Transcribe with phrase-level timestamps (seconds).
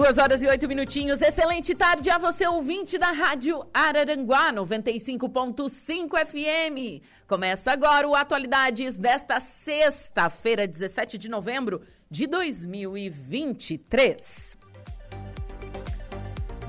[0.00, 1.20] Duas horas e oito minutinhos.
[1.20, 7.04] Excelente tarde a você, ouvinte da Rádio Araranguá 95.5 FM.
[7.26, 14.56] Começa agora o Atualidades desta sexta-feira, 17 de novembro de 2023.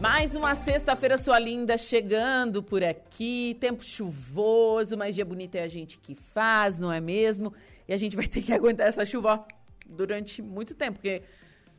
[0.02, 3.56] Mais uma sexta-feira sua linda chegando por aqui.
[3.62, 7.54] Tempo chuvoso, mas dia bonito é a gente que faz, não é mesmo?
[7.88, 9.48] E a gente vai ter que aguentar essa chuva
[9.86, 11.24] durante muito tempo, porque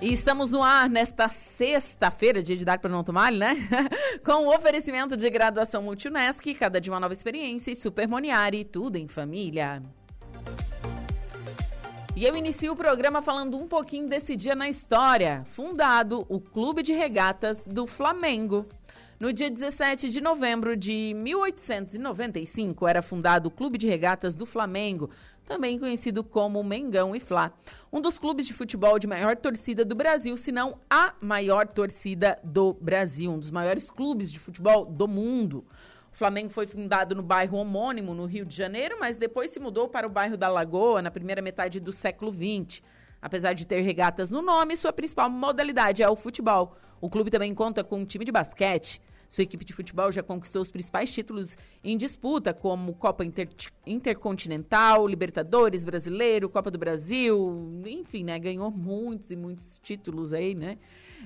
[0.00, 3.56] E estamos no ar nesta sexta-feira, dia de dar para não tomar, né?
[4.24, 8.96] Com o oferecimento de graduação Multunesc, cada dia uma nova experiência e Super Moniari, tudo
[8.96, 9.82] em família.
[12.16, 15.42] E eu inicio o programa falando um pouquinho desse dia na história.
[15.46, 18.66] Fundado o Clube de Regatas do Flamengo.
[19.18, 25.08] No dia 17 de novembro de 1895, era fundado o Clube de Regatas do Flamengo,
[25.46, 27.52] também conhecido como Mengão e Fla.
[27.92, 32.36] Um dos clubes de futebol de maior torcida do Brasil, se não a maior torcida
[32.42, 35.64] do Brasil, um dos maiores clubes de futebol do mundo.
[36.12, 39.88] O Flamengo foi fundado no bairro homônimo, no Rio de Janeiro, mas depois se mudou
[39.88, 42.82] para o bairro da Lagoa na primeira metade do século XX.
[43.24, 46.76] Apesar de ter regatas no nome, sua principal modalidade é o futebol.
[47.00, 49.00] O clube também conta com um time de basquete.
[49.30, 53.48] Sua equipe de futebol já conquistou os principais títulos em disputa, como Copa Inter
[53.86, 58.38] Intercontinental, Libertadores Brasileiro, Copa do Brasil, enfim, né?
[58.38, 60.76] Ganhou muitos e muitos títulos aí, né?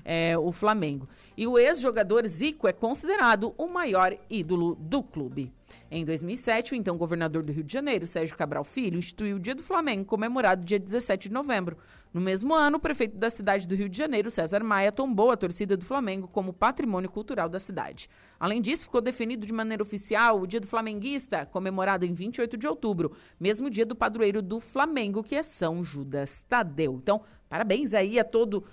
[0.04, 1.09] É, o Flamengo.
[1.36, 5.53] E o ex-jogador Zico é considerado o maior ídolo do clube.
[5.90, 9.54] Em 2007, o então governador do Rio de Janeiro, Sérgio Cabral Filho, instituiu o Dia
[9.54, 11.78] do Flamengo, comemorado dia 17 de novembro.
[12.12, 15.36] No mesmo ano, o prefeito da cidade do Rio de Janeiro, César Maia, tombou a
[15.36, 18.08] torcida do Flamengo como patrimônio cultural da cidade.
[18.38, 22.66] Além disso, ficou definido de maneira oficial o Dia do Flamenguista, comemorado em 28 de
[22.66, 26.94] outubro, mesmo dia do padroeiro do Flamengo, que é São Judas Tadeu.
[26.94, 28.64] Então, parabéns aí a todo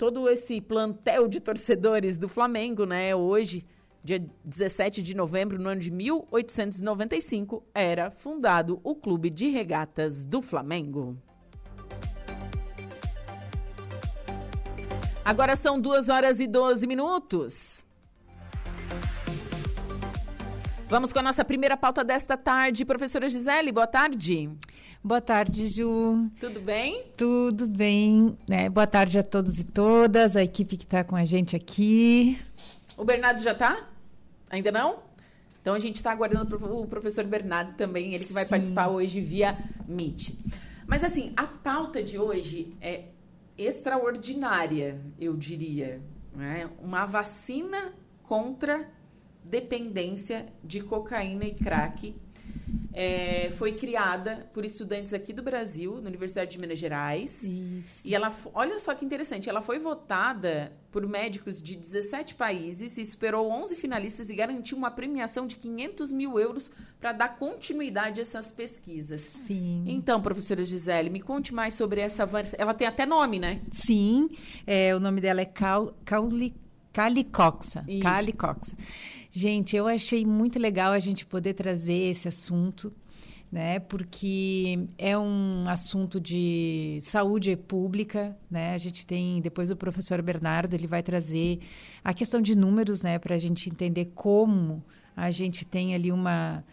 [0.00, 3.14] todo esse plantel de torcedores do Flamengo, né?
[3.14, 3.66] Hoje
[4.02, 10.40] dia 17 de novembro, no ano de 1895, era fundado o Clube de Regatas do
[10.40, 11.16] Flamengo.
[15.24, 17.84] Agora são 2 horas e 12 minutos.
[20.88, 22.84] Vamos com a nossa primeira pauta desta tarde.
[22.84, 24.50] Professora Gisele, boa tarde.
[25.02, 26.28] Boa tarde, Ju.
[26.40, 27.04] Tudo bem?
[27.16, 28.36] Tudo bem.
[28.48, 28.68] Né?
[28.68, 32.36] Boa tarde a todos e todas, a equipe que está com a gente aqui.
[33.00, 33.88] O Bernardo já está?
[34.50, 35.02] Ainda não?
[35.62, 38.50] Então a gente está aguardando o professor Bernardo também, ele que vai Sim.
[38.50, 39.56] participar hoje via
[39.88, 40.34] Meet.
[40.86, 43.04] Mas assim, a pauta de hoje é
[43.56, 46.02] extraordinária, eu diria.
[46.34, 46.68] Né?
[46.78, 48.86] Uma vacina contra
[49.42, 52.14] dependência de cocaína e crack
[52.92, 57.44] é, foi criada por estudantes aqui do Brasil, na Universidade de Minas Gerais.
[57.44, 58.06] Isso.
[58.06, 63.06] E ela, olha só que interessante, ela foi votada por médicos de 17 países e
[63.06, 68.22] superou 11 finalistas e garantiu uma premiação de 500 mil euros para dar continuidade a
[68.22, 69.20] essas pesquisas.
[69.20, 69.84] Sim.
[69.86, 73.60] Então, professora Gisele, me conte mais sobre essa Ela tem até nome, né?
[73.70, 74.28] Sim,
[74.66, 76.54] é, o nome dela é Cal, Cauli,
[76.92, 77.84] Calicoxa.
[78.02, 78.76] Calicoxa.
[79.30, 82.92] Gente, eu achei muito legal a gente poder trazer esse assunto,
[83.50, 83.78] né?
[83.78, 88.74] Porque é um assunto de saúde pública, né?
[88.74, 91.60] A gente tem depois o professor Bernardo ele vai trazer
[92.02, 93.18] a questão de números, né?
[93.18, 94.82] Para a gente entender como
[95.16, 96.64] a gente tem ali uma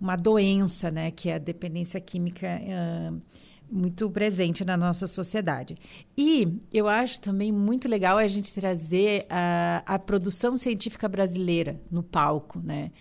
[0.00, 3.22] uma doença, né, que é a dependência química uh,
[3.70, 5.76] muito presente na nossa sociedade.
[6.16, 12.02] E eu acho também muito legal a gente trazer a, a produção científica brasileira no
[12.02, 12.92] palco, né?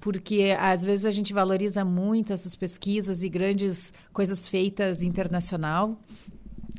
[0.00, 6.00] Porque às vezes a gente valoriza muito essas pesquisas e grandes coisas feitas internacional,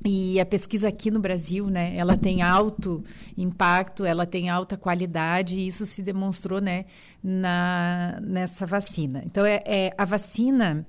[0.06, 3.04] e a pesquisa aqui no Brasil, né, ela tem alto
[3.38, 6.86] impacto, ela tem alta qualidade, e isso se demonstrou, né,
[7.24, 9.24] na, nessa vacina.
[9.26, 10.86] Então, é, é, a vacina,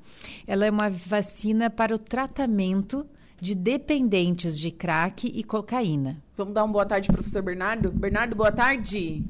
[0.46, 3.06] ela é uma vacina para o tratamento
[3.40, 6.16] de dependentes de crack e cocaína.
[6.36, 7.92] Vamos dar uma boa tarde, professor Bernardo.
[7.92, 9.24] Bernardo, boa tarde.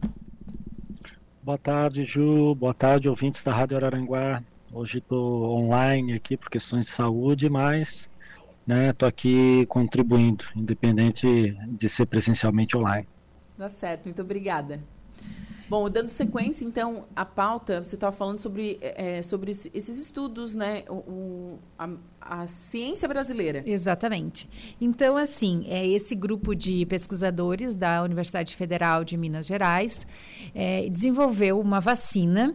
[1.43, 2.55] Boa tarde, Ju.
[2.55, 4.43] Boa tarde, ouvintes da Rádio Araranguá.
[4.73, 8.11] Hoje estou online aqui por questões de saúde, mas
[8.67, 8.93] né?
[8.93, 13.07] Tô aqui contribuindo, independente de ser presencialmente online.
[13.57, 14.81] Tá certo, muito obrigada.
[15.69, 20.85] Bom, dando sequência, então, à pauta, você estava falando sobre, é, sobre esses estudos, né?
[20.91, 21.89] O, a,
[22.21, 23.63] a, ciência brasileira.
[23.67, 24.49] Exatamente.
[24.79, 30.07] Então, assim, é esse grupo de pesquisadores da Universidade Federal de Minas Gerais
[30.55, 32.55] é, desenvolveu uma vacina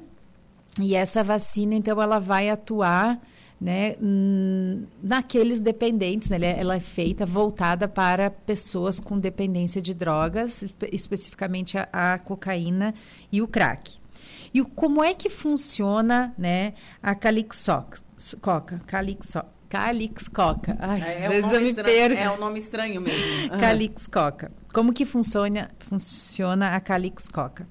[0.79, 3.19] e essa vacina, então, ela vai atuar
[3.59, 3.95] né,
[5.01, 6.29] naqueles dependentes.
[6.29, 12.93] Né, ela é feita voltada para pessoas com dependência de drogas, especificamente a, a cocaína
[13.31, 13.97] e o crack.
[14.53, 17.99] E o, como é que funciona né, a calixoca?
[18.87, 19.39] Calixo,
[19.69, 20.75] Calixcoca.
[20.79, 23.53] Ai, é, é, um estranho, é um nome estranho mesmo.
[23.53, 23.59] Uhum.
[23.59, 24.51] Calixcoca.
[24.73, 27.67] Como que funciona, funciona a Calixcoca?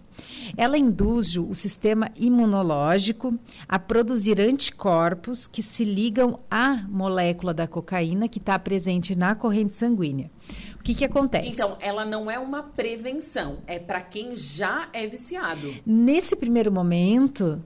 [0.56, 3.38] Ela induz o sistema imunológico
[3.68, 9.74] a produzir anticorpos que se ligam à molécula da cocaína que está presente na corrente
[9.74, 10.30] sanguínea.
[10.78, 11.48] O que, que acontece?
[11.48, 15.74] Então, ela não é uma prevenção, é para quem já é viciado.
[15.84, 17.62] Nesse primeiro momento,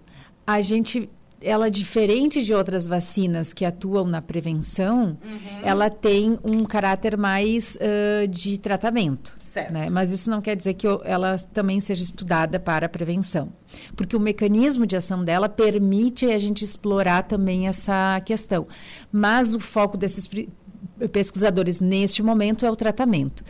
[0.46, 1.08] a gente
[1.43, 5.61] ela diferente de outras vacinas que atuam na prevenção, uhum.
[5.62, 9.35] ela tem um caráter mais uh, de tratamento.
[9.39, 9.73] Certo.
[9.73, 9.89] Né?
[9.91, 13.53] Mas isso não quer dizer que ela também seja estudada para a prevenção.
[13.97, 18.67] Porque o mecanismo de ação dela permite a gente explorar também essa questão.
[19.11, 20.29] Mas o foco desses
[21.12, 23.45] pesquisadores neste momento é o tratamento.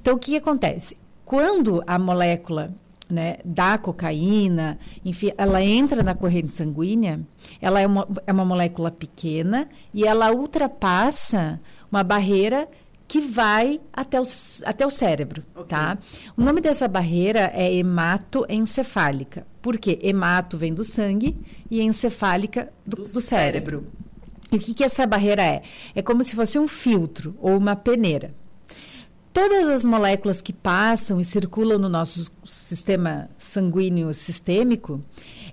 [0.00, 0.96] Então, o que acontece?
[1.24, 2.74] Quando a molécula
[3.08, 7.20] né, da cocaína, enfim, ela entra na corrente sanguínea,
[7.60, 11.60] ela é uma, é uma molécula pequena e ela ultrapassa
[11.90, 12.68] uma barreira
[13.06, 14.24] que vai até o,
[14.64, 15.66] até o cérebro, okay.
[15.66, 15.98] tá?
[16.36, 19.46] O nome dessa barreira é hematoencefálica.
[19.60, 19.98] Por quê?
[20.02, 21.36] Hemato vem do sangue
[21.70, 23.22] e encefálica do, do, do cérebro.
[23.22, 23.86] cérebro.
[24.50, 25.62] E o que, que essa barreira é?
[25.94, 28.34] É como se fosse um filtro ou uma peneira
[29.34, 35.02] todas as moléculas que passam e circulam no nosso sistema sanguíneo sistêmico,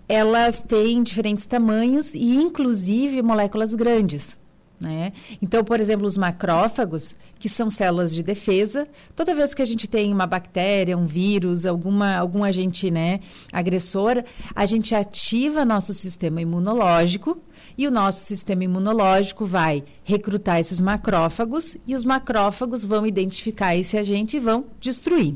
[0.08, 4.38] elas têm diferentes tamanhos e, inclusive, moléculas grandes.
[4.80, 5.14] Né?
[5.42, 9.88] Então, por exemplo, os macrófagos, que são células de defesa, toda vez que a gente
[9.88, 13.20] tem uma bactéria, um vírus, alguma, algum agente né,
[13.52, 14.24] agressor,
[14.56, 17.40] a gente ativa nosso sistema imunológico
[17.78, 23.98] e o nosso sistema imunológico vai recrutar esses macrófagos e os macrófagos vão identificar esse
[23.98, 25.36] agente e vão destruir.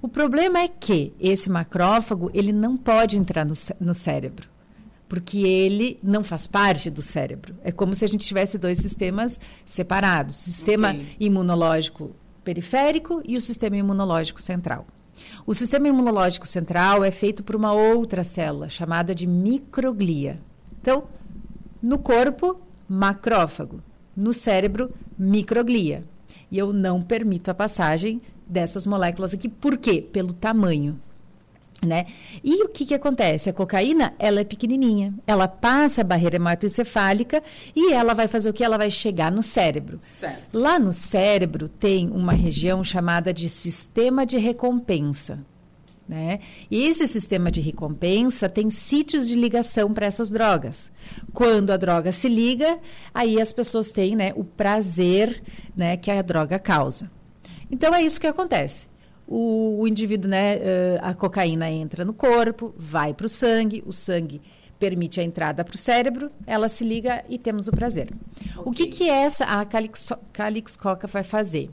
[0.00, 4.48] O problema é que esse macrófago ele não pode entrar no, no cérebro
[5.08, 7.54] porque ele não faz parte do cérebro.
[7.62, 11.16] É como se a gente tivesse dois sistemas separados: sistema okay.
[11.20, 14.86] imunológico periférico e o sistema imunológico central.
[15.46, 20.38] O sistema imunológico central é feito por uma outra célula chamada de microglia.
[20.80, 21.04] Então,
[21.82, 23.82] no corpo, macrófago.
[24.16, 26.04] No cérebro, microglia.
[26.50, 29.48] E eu não permito a passagem dessas moléculas aqui.
[29.48, 30.00] Por quê?
[30.00, 31.00] Pelo tamanho.
[31.84, 32.06] Né?
[32.42, 33.50] E o que, que acontece?
[33.50, 35.12] A cocaína, ela é pequenininha.
[35.26, 37.42] Ela passa a barreira hematoencefálica
[37.74, 38.64] e ela vai fazer o que?
[38.64, 39.98] Ela vai chegar no cérebro.
[40.00, 40.58] Certo.
[40.58, 45.38] Lá no cérebro tem uma região chamada de sistema de recompensa.
[46.08, 46.38] Né?
[46.70, 50.92] E esse sistema de recompensa tem sítios de ligação para essas drogas.
[51.32, 52.78] Quando a droga se liga,
[53.12, 55.42] aí as pessoas têm né, o prazer
[55.76, 57.10] né, que a droga causa.
[57.68, 58.86] Então é isso que acontece.
[59.26, 60.60] O, o indivíduo, né,
[61.02, 64.40] a cocaína entra no corpo, vai para o sangue, o sangue
[64.78, 68.12] permite a entrada para o cérebro, ela se liga e temos o prazer.
[68.58, 68.62] Okay.
[68.64, 69.64] O que, que essa a
[70.32, 71.70] calixcoca vai fazer?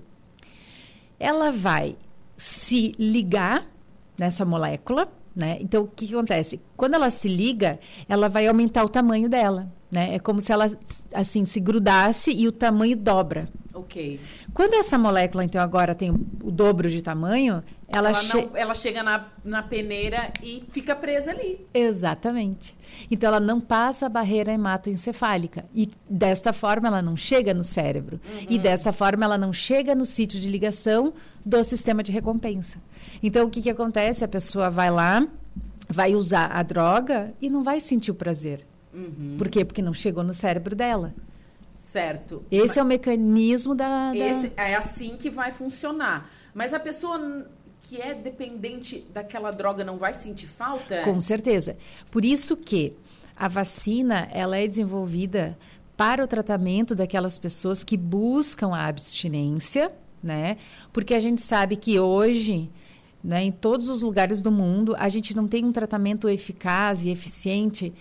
[1.19, 1.95] Ela vai
[2.35, 3.67] se ligar
[4.17, 5.57] nessa molécula, né?
[5.59, 6.61] Então, o que, que, acontece?
[6.77, 9.71] Quando ela se liga, ela vai aumentar o tamanho dela.
[9.93, 10.15] Né?
[10.15, 10.65] É como se ela
[11.13, 13.47] assim se grudasse e o tamanho dobra.
[13.75, 14.19] Ok.
[14.53, 18.73] Quando essa molécula, então, agora tem o dobro de tamanho, ela, Ela, che- não- ela
[18.75, 21.59] chega na, na peneira e fica presa ali.
[21.73, 22.75] Exatamente.
[23.09, 28.19] Então ela não passa a barreira hematoencefálica e desta forma ela não chega no cérebro
[28.49, 31.13] e dessa forma ela não chega no sítio de ligação
[31.45, 32.77] do sistema de recompensa.
[33.21, 34.23] Então o que que acontece?
[34.23, 35.27] A pessoa vai lá,
[35.89, 38.65] vai usar a droga e não vai sentir o prazer.
[38.93, 39.35] Uhum.
[39.37, 39.65] Por quê?
[39.65, 41.13] Porque não chegou no cérebro dela.
[41.73, 42.43] Certo.
[42.51, 44.17] Esse é o mecanismo da, da...
[44.17, 46.29] Esse é assim que vai funcionar.
[46.53, 47.47] Mas a pessoa
[47.81, 51.01] que é dependente daquela droga não vai sentir falta?
[51.01, 51.75] Com certeza.
[52.09, 52.95] Por isso que
[53.35, 55.57] a vacina ela é desenvolvida
[55.97, 60.57] para o tratamento daquelas pessoas que buscam a abstinência, né?
[60.91, 62.69] Porque a gente sabe que hoje,
[63.23, 67.09] né, em todos os lugares do mundo, a gente não tem um tratamento eficaz e
[67.09, 67.93] eficiente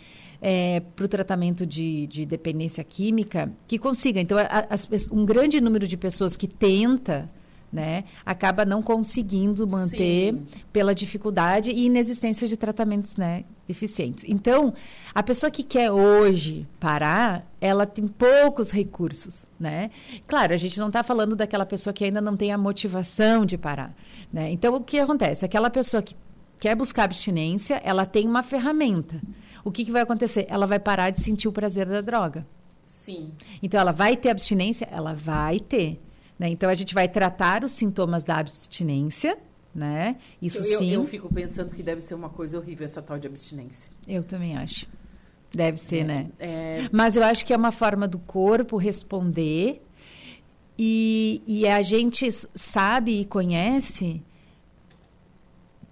[0.97, 4.21] para o tratamento de, de dependência química que consiga.
[4.21, 7.31] Então, a- as um grande número de pessoas que tenta,
[7.73, 10.47] né, acaba não conseguindo manter Sim.
[10.73, 14.25] pela dificuldade e inexistência de tratamentos né, eficientes.
[14.29, 14.75] Então,
[15.15, 19.91] a pessoa que quer hoje parar, ela tem poucos recursos, né?
[20.27, 23.57] Claro, a gente não está falando daquela pessoa que ainda não tem a motivação de
[23.57, 23.97] parar,
[24.31, 24.51] né?
[24.51, 25.45] Então, o que acontece?
[25.47, 26.15] Aquela pessoa que
[26.61, 29.19] quer buscar abstinência, ela tem uma ferramenta.
[29.65, 30.47] O que, que vai acontecer?
[30.49, 32.47] Ela vai parar de sentir o prazer da droga.
[32.85, 33.33] Sim.
[33.63, 34.89] Então, ela vai ter abstinência?
[34.91, 36.01] Ela vai ter.
[36.39, 36.49] Né?
[36.49, 39.39] Então, a gente vai tratar os sintomas da abstinência,
[39.75, 40.17] né?
[40.41, 40.91] Isso eu, sim.
[40.91, 43.91] eu fico pensando que deve ser uma coisa horrível essa tal de abstinência.
[44.07, 44.87] Eu também acho.
[45.55, 46.29] Deve ser, né?
[46.39, 49.83] É, Mas eu acho que é uma forma do corpo responder
[50.79, 54.23] e, e a gente sabe e conhece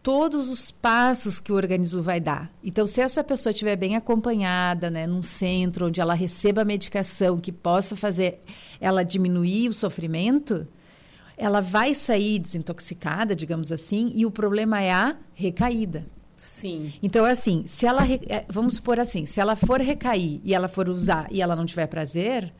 [0.02, 2.50] todos os passos que o organismo vai dar.
[2.64, 7.38] Então, se essa pessoa estiver bem acompanhada, né, num centro onde ela receba a medicação
[7.38, 8.40] que possa fazer
[8.80, 10.66] ela diminuir o sofrimento,
[11.36, 16.06] ela vai sair desintoxicada, digamos assim, e o problema é a recaída.
[16.36, 16.92] sim.
[17.02, 18.00] Então, assim, se ela.
[18.02, 21.54] re- eh, Vamos supor assim, se ela for recair e ela for usar e ela
[21.54, 22.52] não tiver prazer,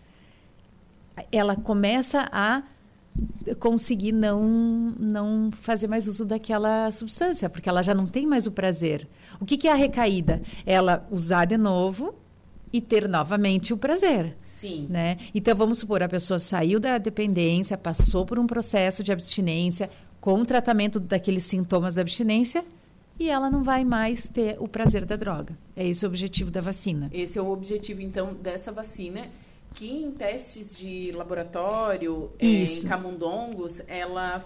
[1.33, 2.63] ela começa a
[3.59, 8.53] conseguir não, não fazer mais uso daquela substância, porque ela já não tem mais o
[8.53, 9.09] prazer.
[9.41, 10.43] O que, que é a recaída?
[10.65, 12.15] Ela usar de novo
[12.73, 14.37] e ter novamente o prazer.
[14.43, 14.87] Sim.
[14.89, 15.19] Né?
[15.35, 19.91] Então, vamos supor, a pessoa saiu da dependência, passou por um processo de abstinência,
[20.21, 22.65] com o tratamento daqueles sintomas da abstinência,
[23.19, 25.59] e ela não vai mais ter o prazer da droga.
[25.75, 27.11] É esse o objetivo da vacina.
[27.13, 29.27] Esse é o objetivo, então, dessa vacina,
[29.75, 32.85] que em testes de laboratório, é, Isso.
[32.87, 34.45] em camundongos, ela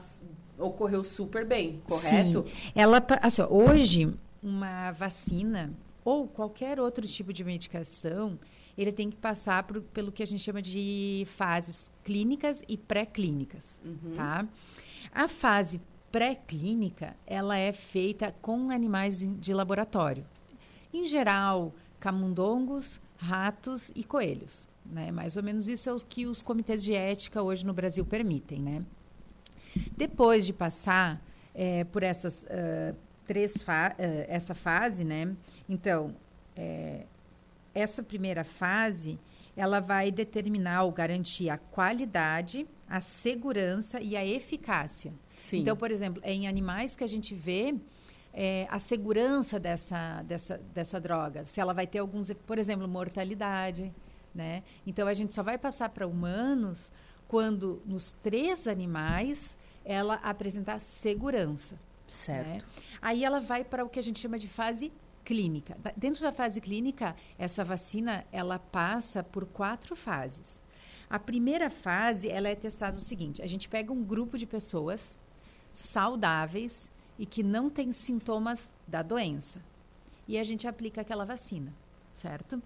[0.58, 2.44] ocorreu super bem, correto?
[2.46, 2.70] Sim.
[2.74, 5.72] Ela, assim, hoje, uma vacina
[6.04, 8.38] ou qualquer outro tipo de medicação,
[8.76, 13.80] ele tem que passar por- pelo que a gente chama de fases clínicas e pré-clínicas,
[14.14, 14.46] tá?
[15.12, 15.80] A fase
[16.12, 20.24] pré-clínica, ela é feita com animais de laboratório.
[20.92, 24.68] Em geral, camundongos, ratos e coelhos.
[24.84, 25.10] Né?
[25.10, 28.60] Mais ou menos isso é o que os comitês de ética hoje no Brasil permitem.
[28.60, 28.84] Né?
[29.96, 31.22] Depois de passar
[31.54, 35.34] eh, por essas ah, três fa ah, essa fase, né?
[35.68, 36.14] Então,
[36.56, 37.06] eh,
[37.74, 39.18] essa primeira fase
[39.56, 45.12] ela vai determinar ou garantir a qualidade, a segurança e a eficácia.
[45.36, 45.60] Sim.
[45.60, 47.74] Então, por exemplo, é em animais que a gente vê
[48.32, 51.44] é, a segurança dessa, dessa, dessa droga.
[51.44, 53.92] Se ela vai ter alguns, por exemplo, mortalidade.
[54.34, 54.62] Né?
[54.86, 56.90] Então, a gente só vai passar para humanos
[57.28, 61.78] quando nos três animais ela apresentar segurança.
[62.06, 62.48] certo.
[62.48, 62.58] né?
[63.00, 64.92] Aí ela vai para o que a gente chama de fase
[65.24, 65.76] clínica.
[65.96, 70.62] Dentro da fase clínica, essa vacina ela passa por quatro fases.
[71.08, 75.18] A primeira fase ela é testada o seguinte: a gente pega um grupo de pessoas
[75.72, 79.60] saudáveis e que não têm sintomas da doença
[80.26, 81.72] e a gente aplica aquela vacina,
[82.14, 82.62] certo?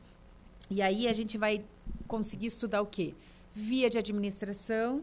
[0.71, 1.65] E aí a gente vai
[2.07, 3.15] conseguir estudar o quê?
[3.55, 5.03] Via de administração,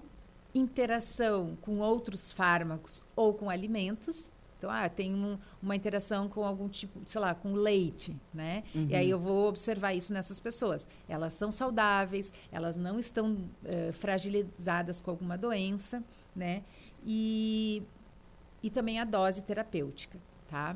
[0.54, 4.30] interação com outros fármacos ou com alimentos.
[4.58, 8.64] Então, ah, tem um- uma interação com algum tipo, sei lá, com leite, né?
[8.90, 10.88] E aí eu vou observar isso nessas pessoas.
[11.10, 16.02] Elas são saudáveis, elas não estão eh, fragilizadas com alguma doença,
[16.36, 16.64] né?
[17.06, 17.84] E,
[18.64, 20.18] e também a dose terapêutica,
[20.50, 20.76] tá?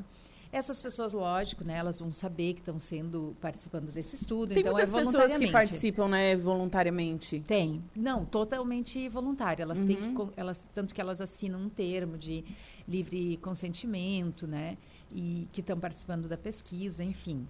[0.51, 1.77] Essas pessoas, lógico, né?
[1.77, 4.49] Elas vão saber que estão sendo participando desse estudo.
[4.49, 7.43] Tem então muitas é pessoas que participam, né, voluntariamente.
[7.47, 7.83] Tem.
[7.95, 9.61] Não, totalmente voluntário.
[9.61, 12.43] Elas têm que, con- elas, tanto que elas assinam um termo de
[12.87, 14.75] livre consentimento, né?
[15.11, 17.47] E que estão participando da pesquisa, enfim.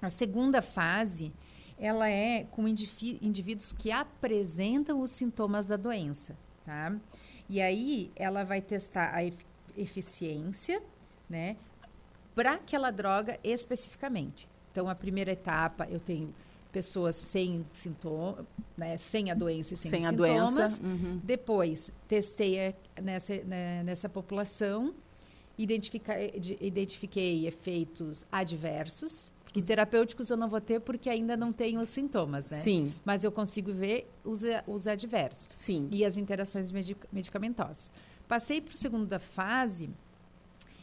[0.00, 1.32] A segunda fase
[1.76, 6.94] ela é com indivíduos que apresentam os sintomas da doença, tá?
[7.48, 9.24] E aí ela vai testar a
[9.76, 10.82] eficiência,
[11.30, 11.56] né,
[12.38, 14.48] para aquela droga especificamente.
[14.70, 16.32] Então a primeira etapa eu tenho
[16.70, 20.54] pessoas sem sintomas, né, sem a doença e sem, sem sintomas.
[20.54, 20.80] doença.
[20.80, 21.20] Uhum.
[21.24, 24.94] Depois testei nessa, né, nessa população,
[25.58, 32.48] identifiquei efeitos adversos que terapêuticos eu não vou ter porque ainda não tenho os sintomas,
[32.48, 32.58] né?
[32.58, 32.94] Sim.
[33.04, 35.44] Mas eu consigo ver os, os adversos.
[35.44, 35.88] Sim.
[35.90, 37.90] E as interações medic medicamentosas.
[38.28, 39.90] Passei para a segunda fase,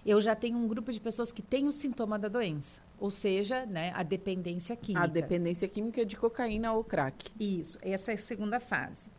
[0.06, 2.80] eu já tenho um grupo de pessoas que têm o sintoma da doença.
[3.00, 5.04] Ou seja, né, a dependência química.
[5.04, 7.32] A dependência química de cocaína ou crack.
[7.40, 9.10] Isso, essa é a segunda fase.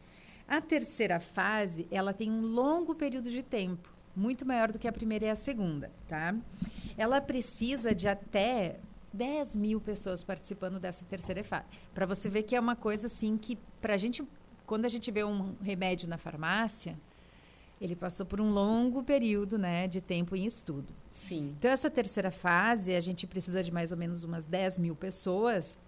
[0.48, 4.92] A terceira fase, ela tem um longo período de tempo, muito maior do que a
[4.92, 6.34] primeira e a segunda, tá?
[6.96, 8.78] Ela precisa de até
[9.12, 11.66] 10 mil pessoas participando dessa terceira fase.
[11.92, 14.22] Para você ver que é uma coisa assim que, para a gente,
[14.64, 16.96] quando a gente vê um remédio na farmácia,
[17.80, 20.94] ele passou por um longo período né, de tempo em estudo.
[21.10, 21.54] Sim.
[21.58, 25.78] Então, essa terceira fase, a gente precisa de mais ou menos umas 10 mil pessoas,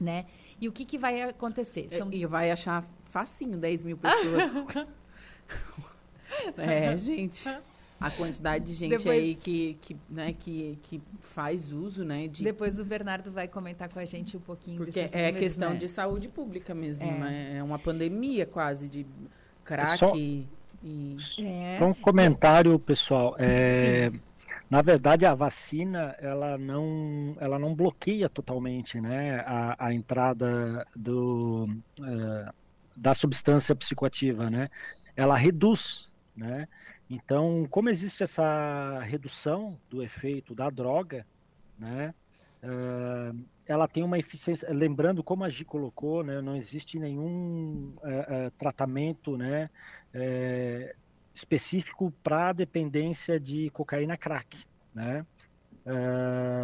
[0.00, 0.26] né?
[0.60, 1.90] E o que, que vai acontecer?
[1.90, 2.12] São...
[2.12, 4.52] E vai achar facinho 10 mil pessoas.
[6.56, 7.48] é, gente
[8.02, 9.22] a quantidade de gente Depois...
[9.22, 12.26] aí que, que, né, que, que faz uso, né?
[12.26, 12.42] De...
[12.42, 15.76] Depois o Bernardo vai comentar com a gente um pouquinho Porque é números, questão né?
[15.76, 17.18] de saúde pública mesmo, é.
[17.18, 17.56] né?
[17.58, 19.06] É uma pandemia quase de
[19.64, 20.12] crack Só...
[20.82, 21.16] e...
[21.38, 21.78] É.
[21.78, 23.36] Só um comentário, pessoal.
[23.38, 24.10] É...
[24.68, 31.68] Na verdade, a vacina ela não, ela não bloqueia totalmente né, a, a entrada do,
[32.00, 32.52] uh,
[32.96, 34.48] da substância psicoativa.
[34.48, 34.70] Né?
[35.14, 36.10] Ela reduz.
[36.34, 36.66] Né?
[37.10, 41.26] Então, como existe essa redução do efeito da droga,
[41.78, 42.14] né,
[42.62, 44.72] uh, ela tem uma eficiência.
[44.72, 49.68] Lembrando, como a Gi colocou, né, não existe nenhum uh, uh, tratamento né,
[51.34, 54.58] específico para dependência de cocaína crack.
[54.94, 55.24] Né?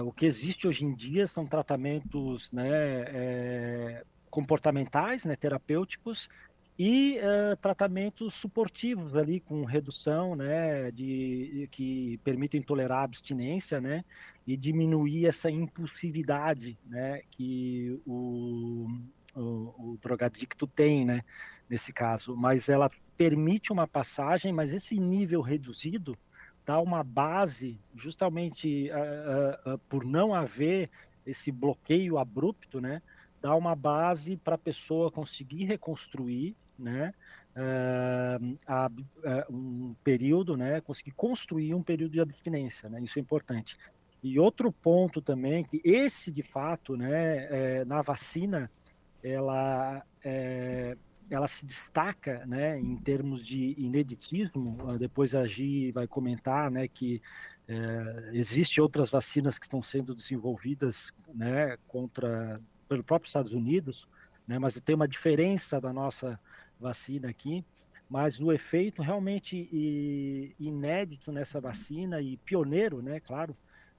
[0.04, 6.28] o que existe hoje em dia são tratamentos né, comportamentais, né, terapêuticos,
[6.78, 14.04] e uh, tratamentos suportivos ali com redução, né, de que permitem tolerar a abstinência, né,
[14.46, 18.86] e diminuir essa impulsividade, né, que o,
[19.34, 21.22] o, o drogadicto tem, né,
[21.68, 22.36] nesse caso.
[22.36, 26.16] Mas ela permite uma passagem, mas esse nível reduzido
[26.64, 30.88] dá uma base, justamente uh, uh, por não haver
[31.26, 33.02] esse bloqueio abrupto, né,
[33.42, 37.12] dá uma base para a pessoa conseguir reconstruir né,
[37.56, 38.90] uh, a,
[39.50, 43.76] um período, né, conseguir construir um período de abstinência, né, isso é importante.
[44.22, 48.70] E outro ponto também, que esse de fato, né, é, na vacina,
[49.22, 50.96] ela, é,
[51.30, 57.20] ela se destaca, né, em termos de ineditismo, depois a Gi vai comentar, né, que
[57.66, 64.08] é, existe outras vacinas que estão sendo desenvolvidas, né, contra, pelo próprio Estados Unidos,
[64.46, 66.40] né, mas tem uma diferença da nossa
[66.80, 67.64] vacina aqui,
[68.08, 69.68] mas o efeito realmente
[70.58, 73.54] inédito nessa vacina e pioneiro, né, claro,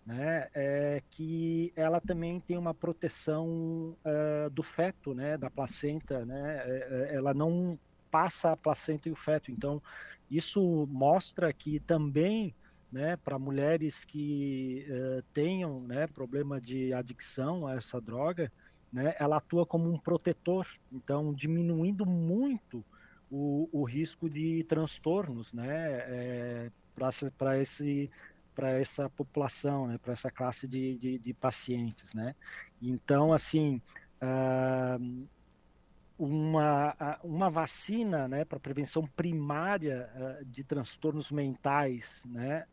[0.10, 6.64] né, é que ela também tem uma proteção uh, do feto, né, da placenta, né,
[6.66, 7.78] é, é, ela não
[8.10, 9.80] passa a placenta e o feto, então
[10.28, 12.56] isso mostra que também
[12.92, 18.52] né, para mulheres que uh, tenham né, problema de adicção a essa droga,
[18.92, 22.84] né, ela atua como um protetor, então diminuindo muito
[23.30, 26.72] o, o risco de transtornos, né, é,
[27.38, 28.10] para esse
[28.60, 32.36] para essa população, né, para essa classe de, de, de, pacientes, né.
[32.82, 33.82] Então, assim,
[34.22, 35.28] uh,
[36.18, 42.66] uma, uma vacina, né, para prevenção primária uh, de transtornos mentais, né,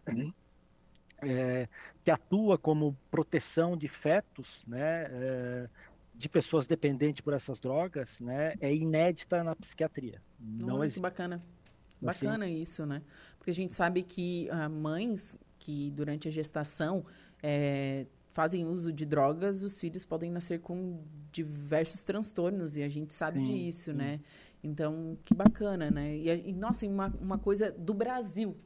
[1.22, 1.68] é,
[2.02, 5.68] que atua como proteção de fetos, né, é,
[6.12, 10.20] de pessoas dependentes por essas drogas, né, é inédita na psiquiatria.
[10.40, 11.36] Não é bacana.
[11.36, 12.26] Assim?
[12.26, 12.60] Bacana assim?
[12.60, 13.02] isso, né?
[13.38, 15.34] Porque a gente sabe que ah, mães
[15.66, 17.04] que durante a gestação
[17.42, 21.02] é, fazem uso de drogas, os filhos podem nascer com
[21.32, 23.96] diversos transtornos e a gente sabe sim, disso, sim.
[23.96, 24.20] né?
[24.62, 26.16] Então, que bacana, né?
[26.16, 28.56] E, e nossa, uma, uma coisa do Brasil.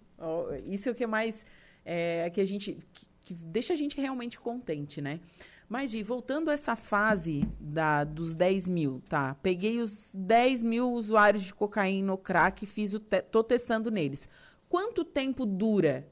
[0.67, 1.47] isso é o que é mais
[1.87, 5.21] é, que a gente que, que deixa a gente realmente contente, né?
[5.67, 9.35] Mas, Gi, voltando a essa fase da, dos 10 mil, tá?
[9.37, 13.91] Peguei os 10 mil usuários de cocaína ou crack e fiz o te tô testando
[13.91, 14.29] neles.
[14.69, 16.07] Quanto tempo dura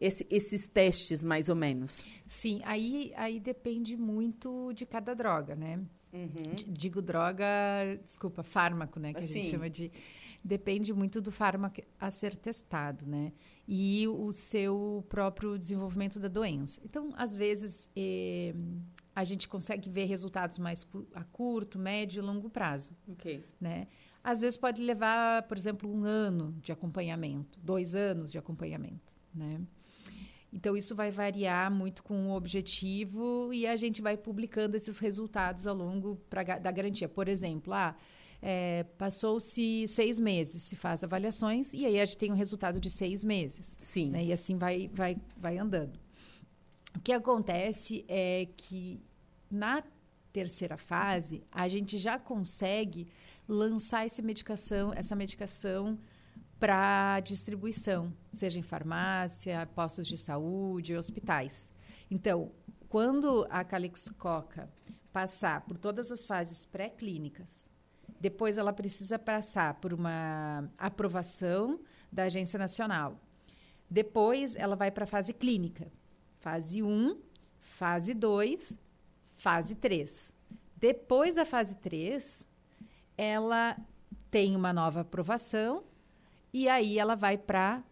[0.00, 2.04] esse, esses testes, mais ou menos?
[2.26, 5.80] Sim, aí, aí depende muito de cada droga, né?
[6.12, 6.54] Uhum.
[6.68, 7.46] Digo droga,
[8.02, 9.12] desculpa, fármaco, né?
[9.12, 9.40] Que assim.
[9.40, 9.90] a gente chama de.
[10.42, 13.32] Depende muito do fármaco a ser testado, né?
[13.66, 16.80] E o seu próprio desenvolvimento da doença.
[16.84, 18.54] Então, às vezes, eh,
[19.14, 22.96] a gente consegue ver resultados mais a curto, médio e longo prazo.
[23.08, 23.44] Ok.
[23.60, 23.88] Né?
[24.22, 29.60] Às vezes pode levar, por exemplo, um ano de acompanhamento, dois anos de acompanhamento, né?
[30.52, 35.66] Então, isso vai variar muito com o objetivo e a gente vai publicando esses resultados
[35.66, 37.08] ao longo pra, da garantia.
[37.08, 37.94] Por exemplo, ah,
[38.40, 42.88] é, passou-se seis meses, se faz avaliações e aí a gente tem um resultado de
[42.88, 43.76] seis meses.
[43.78, 44.10] Sim.
[44.10, 44.24] Né?
[44.24, 45.98] E assim vai, vai, vai andando.
[46.96, 49.00] O que acontece é que
[49.50, 49.82] na
[50.32, 53.06] terceira fase a gente já consegue
[53.46, 55.98] lançar essa medicação, essa medicação
[56.58, 61.72] para distribuição, seja em farmácia, postos de saúde, hospitais.
[62.10, 62.50] Então,
[62.88, 64.68] quando a Calixcoca
[65.12, 67.68] passar por todas as fases pré-clínicas,
[68.20, 73.20] depois ela precisa passar por uma aprovação da Agência Nacional.
[73.88, 75.90] Depois ela vai para a fase clínica.
[76.40, 77.20] Fase 1,
[77.60, 78.78] fase 2,
[79.36, 80.34] fase 3.
[80.76, 82.46] Depois da fase 3,
[83.16, 83.76] ela
[84.30, 85.84] tem uma nova aprovação
[86.52, 87.82] e aí ela vai para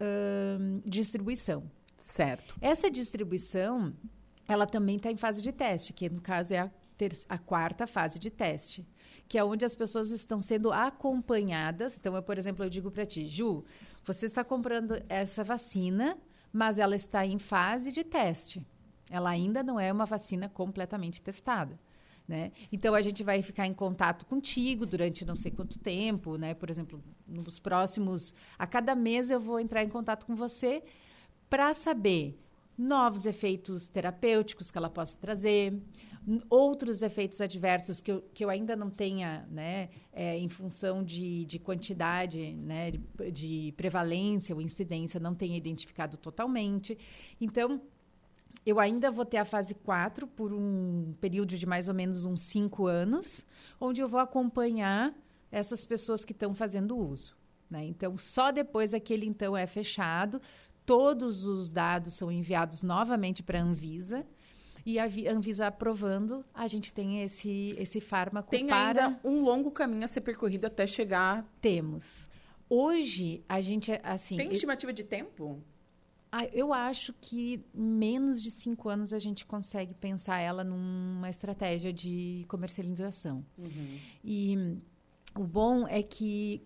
[0.00, 1.70] uh, distribuição.
[1.96, 2.56] Certo.
[2.60, 3.94] Essa distribuição,
[4.48, 6.70] ela também está em fase de teste, que no caso é a,
[7.28, 8.86] a quarta fase de teste,
[9.28, 11.96] que é onde as pessoas estão sendo acompanhadas.
[11.96, 13.64] Então, eu, por exemplo, eu digo para ti, Ju,
[14.04, 16.18] você está comprando essa vacina,
[16.52, 18.66] mas ela está em fase de teste.
[19.08, 21.78] Ela ainda não é uma vacina completamente testada.
[22.26, 22.52] Né?
[22.70, 26.54] Então a gente vai ficar em contato contigo durante não sei quanto tempo, né?
[26.54, 30.82] Por exemplo, nos próximos, a cada mês eu vou entrar em contato com você
[31.50, 32.38] para saber
[32.78, 35.74] novos efeitos terapêuticos que ela possa trazer,
[36.48, 41.44] outros efeitos adversos que eu, que eu ainda não tenha, né, é, em função de,
[41.44, 46.96] de quantidade, né, de, de prevalência ou incidência, não tenha identificado totalmente.
[47.40, 47.80] Então,
[48.64, 52.42] eu ainda vou ter a fase 4 por um período de mais ou menos uns
[52.42, 53.44] 5 anos,
[53.80, 55.12] onde eu vou acompanhar
[55.50, 57.36] essas pessoas que estão fazendo uso.
[57.68, 57.84] Né?
[57.84, 60.40] Então, só depois aquele então é fechado,
[60.86, 64.24] todos os dados são enviados novamente para a Anvisa,
[64.84, 69.06] e a Anvisa aprovando, a gente tem esse, esse fármaco tem para...
[69.06, 71.46] ainda um longo caminho a ser percorrido até chegar...
[71.60, 72.28] Temos.
[72.68, 74.36] Hoje, a gente, assim...
[74.36, 75.62] Tem estimativa de tempo?
[76.34, 81.28] Ah, eu acho que em menos de cinco anos a gente consegue pensar ela numa
[81.28, 83.44] estratégia de comercialização.
[83.58, 83.98] Uhum.
[84.24, 84.78] E
[85.36, 86.62] o bom é que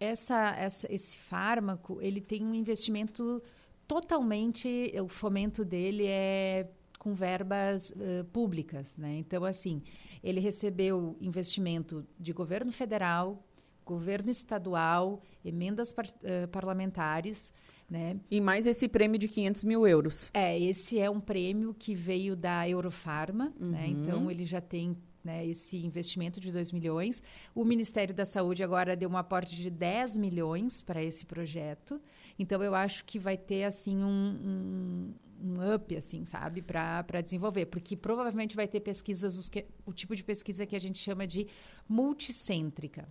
[0.00, 3.40] essa, essa, esse fármaco ele tem um investimento
[3.86, 9.18] totalmente, o fomento dele é com verbas uh, públicas, né?
[9.18, 9.80] Então assim,
[10.24, 13.40] ele recebeu investimento de governo federal,
[13.86, 17.52] governo estadual, emendas par, uh, parlamentares
[17.94, 18.16] né?
[18.28, 20.30] E mais esse prêmio de 500 mil euros.
[20.34, 23.54] É, esse é um prêmio que veio da Eurofarma, né?
[23.60, 23.70] uhum.
[23.70, 23.86] né?
[23.86, 27.22] então ele já tem né, esse investimento de 2 milhões.
[27.54, 32.00] O Ministério da Saúde agora deu um aporte de 10 milhões para esse projeto.
[32.36, 37.66] Então, eu acho que vai ter, assim, um, um, um up, assim, sabe, para desenvolver.
[37.66, 41.46] Porque provavelmente vai ter pesquisas, que, o tipo de pesquisa que a gente chama de
[41.88, 43.08] multicêntrica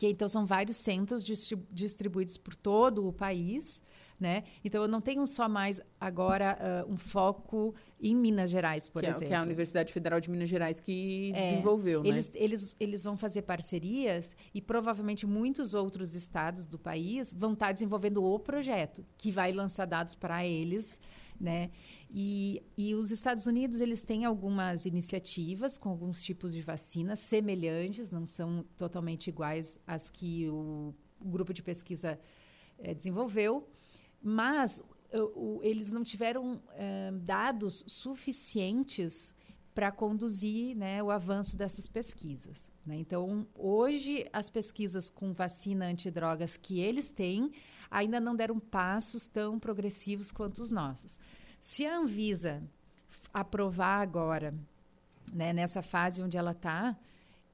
[0.00, 1.22] que então são vários centros
[1.70, 3.82] distribuídos por todo o país.
[4.20, 4.44] Né?
[4.62, 9.06] Então, eu não tenho só mais agora uh, um foco em Minas Gerais, por que
[9.06, 9.24] exemplo.
[9.24, 12.34] É, que é a Universidade Federal de Minas Gerais que é, desenvolveu, eles, né?
[12.34, 18.22] Eles, eles vão fazer parcerias e provavelmente muitos outros estados do país vão estar desenvolvendo
[18.22, 21.00] o projeto, que vai lançar dados para eles,
[21.40, 21.70] né?
[22.10, 28.10] E, e os Estados Unidos eles têm algumas iniciativas com alguns tipos de vacinas semelhantes,
[28.10, 32.20] não são totalmente iguais às que o, o grupo de pesquisa
[32.78, 33.68] é, desenvolveu,
[34.22, 39.34] mas o, eles não tiveram é, dados suficientes
[39.74, 42.70] para conduzir né, o avanço dessas pesquisas.
[42.84, 42.96] Né?
[42.96, 47.52] Então, hoje, as pesquisas com vacina antidrogas que eles têm
[47.90, 51.18] ainda não deram passos tão progressivos quanto os nossos.
[51.60, 52.62] Se a Anvisa
[53.32, 54.54] aprovar agora,
[55.32, 56.96] né, nessa fase onde ela está,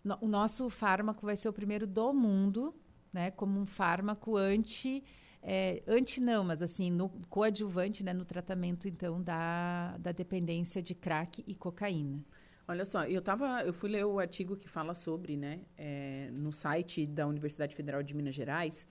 [0.02, 2.74] no, o nosso fármaco vai ser o primeiro do mundo,
[3.12, 5.02] né, como um fármaco anti,
[5.42, 10.94] é, anti não, mas assim, no coadjuvante, né, no tratamento então da, da dependência de
[10.94, 12.24] crack e cocaína.
[12.68, 16.52] Olha só, eu tava, eu fui ler o artigo que fala sobre, né, é, no
[16.52, 18.86] site da Universidade Federal de Minas Gerais.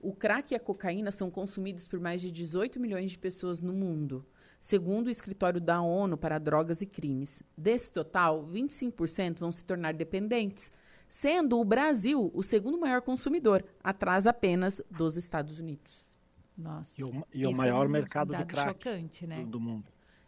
[0.00, 3.72] O crack e a cocaína são consumidos por mais de 18 milhões de pessoas no
[3.72, 4.26] mundo
[4.64, 7.42] segundo o escritório da ONU para Drogas e Crimes.
[7.54, 10.72] Desse total, 25% vão se tornar dependentes,
[11.14, 16.04] sendo o Brasil o segundo maior consumidor, atrás apenas dos Estados Unidos.
[16.58, 17.00] Nossa.
[17.00, 19.44] E o, e o maior é um mercado de crack chocante, né?
[19.44, 19.84] do mundo.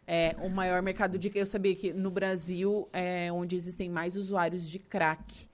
[0.07, 4.69] É, o maior mercado de eu sabia que no Brasil é onde existem mais usuários
[4.69, 5.49] de crack.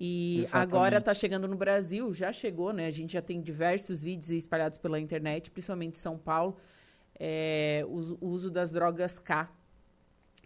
[0.00, 0.74] E Exatamente.
[0.74, 2.86] agora está chegando no Brasil, já chegou, né?
[2.86, 6.56] A gente já tem diversos vídeos espalhados pela internet, principalmente em São Paulo,
[7.20, 9.52] é, o, o uso das drogas K,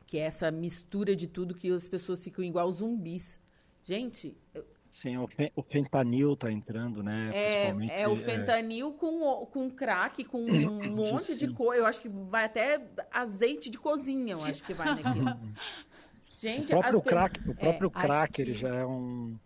[0.05, 3.41] que é essa mistura de tudo que as pessoas ficam igual zumbis.
[3.87, 4.37] Gente,
[4.90, 7.31] Sim, o, fen o fentanil está entrando, né?
[7.33, 8.16] É, é o é.
[8.16, 8.92] fentanil é...
[8.99, 11.83] com, com crack, com um monte de coisa.
[11.83, 15.38] Eu acho que vai até azeite de cozinha, eu acho que vai naquilo.
[16.35, 19.38] Gente, o próprio crack, o próprio é, crack, ele já é um,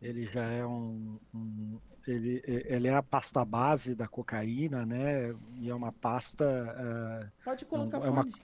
[0.00, 5.34] ele já é um, um, ele, ele é a pasta base da cocaína, né?
[5.56, 6.44] E é uma pasta.
[6.44, 8.34] Uh, Pode colocar é uma, fone.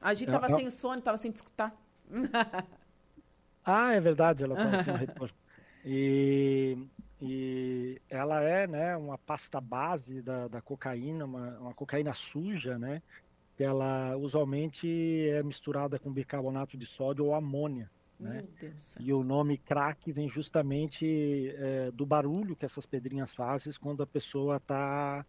[0.00, 1.74] A gente tava é, sem os fones, tava sem escutar.
[3.64, 5.34] ah, é verdade, ela tava sem retorno.
[5.84, 6.78] E,
[7.20, 13.02] e ela é né, uma pasta base da, da cocaína, uma, uma cocaína suja, né?
[13.56, 17.90] Que ela usualmente é misturada com bicarbonato de sódio ou amônia.
[18.18, 18.44] Né?
[19.00, 24.06] E o nome crack vem justamente é, do barulho que essas pedrinhas fazem quando a
[24.06, 25.26] pessoa está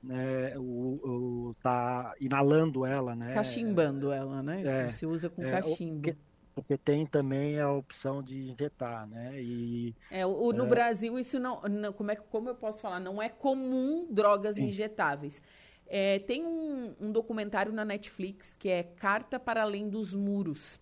[0.00, 3.34] né, o, o, tá inalando ela, né?
[3.34, 4.62] Cachimbando ela, né?
[4.62, 6.16] É, se usa com é, cachimbo.
[6.56, 9.38] Porque tem também a opção de injetar, né?
[9.38, 10.66] E, é, o, no é...
[10.66, 14.64] Brasil isso não, não, como é como eu posso falar, não é comum drogas Sim.
[14.64, 15.42] injetáveis.
[15.86, 20.80] É, tem um, um, documentário na Netflix que é Carta para Além dos Muros,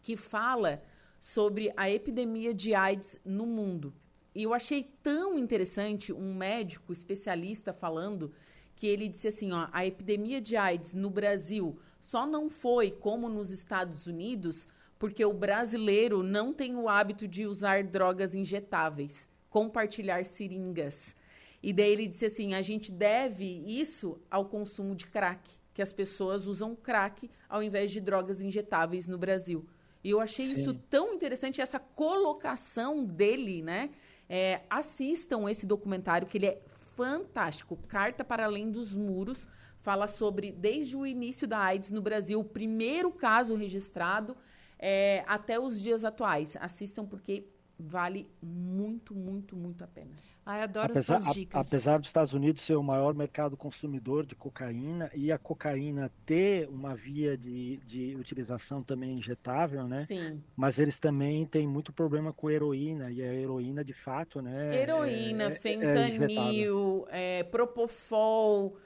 [0.00, 0.80] que fala
[1.18, 3.92] sobre a epidemia de AIDS no mundo.
[4.32, 8.32] E eu achei tão interessante um médico especialista falando
[8.76, 13.28] que ele disse assim, ó, a epidemia de AIDS no Brasil só não foi como
[13.28, 20.24] nos Estados Unidos porque o brasileiro não tem o hábito de usar drogas injetáveis, compartilhar
[20.24, 21.14] seringas.
[21.62, 25.92] E daí ele disse assim, a gente deve isso ao consumo de crack, que as
[25.92, 29.66] pessoas usam crack ao invés de drogas injetáveis no Brasil.
[30.02, 30.52] E eu achei Sim.
[30.52, 33.90] isso tão interessante, essa colocação dele, né?
[34.28, 36.60] É, assistam esse documentário, que ele é
[36.94, 37.76] fantástico.
[37.88, 39.48] Carta para Além dos Muros
[39.80, 44.36] fala sobre, desde o início da AIDS no Brasil, o primeiro caso registrado,
[44.78, 46.56] é, até os dias atuais.
[46.60, 47.46] Assistam porque
[47.78, 50.10] vale muito, muito, muito a pena.
[50.44, 51.58] Ai, adoro apesar, as dicas.
[51.58, 56.10] A, apesar dos Estados Unidos ser o maior mercado consumidor de cocaína e a cocaína
[56.24, 60.04] ter uma via de, de utilização também injetável, né?
[60.04, 60.42] Sim.
[60.56, 64.74] Mas eles também têm muito problema com heroína e a heroína de fato, né?
[64.74, 68.78] Heroína, é, é fentanil, é, é, propofol.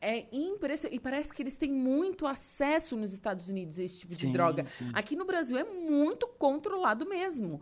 [0.00, 0.96] É impressionante.
[0.96, 4.32] E parece que eles têm muito acesso nos Estados Unidos a esse tipo sim, de
[4.32, 4.66] droga.
[4.70, 4.90] Sim.
[4.92, 7.60] Aqui no Brasil é muito controlado mesmo.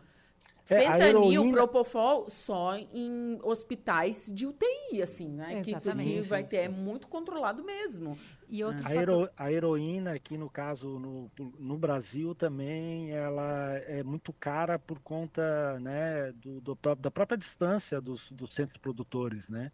[0.71, 1.53] É, Fentanil, heroína...
[1.53, 5.61] propofol, só em hospitais de UTI, assim, né?
[5.61, 6.09] Exatamente.
[6.09, 8.19] Que, que vai ter, é muito controlado mesmo.
[8.49, 14.03] E outro a, hero, a heroína aqui, no caso, no, no Brasil também, ela é
[14.03, 19.71] muito cara por conta né, do, do da própria distância dos, dos centros produtores, né?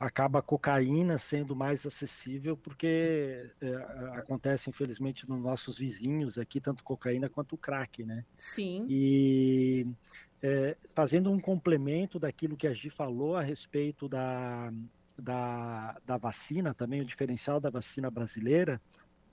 [0.00, 3.74] Acaba a cocaína sendo mais acessível porque é,
[4.14, 8.24] acontece infelizmente nos nossos vizinhos aqui tanto cocaína quanto crack, né?
[8.38, 8.86] Sim.
[8.88, 9.86] E
[10.42, 14.72] é, fazendo um complemento daquilo que a Gi falou a respeito da,
[15.18, 18.80] da, da vacina, também o diferencial da vacina brasileira,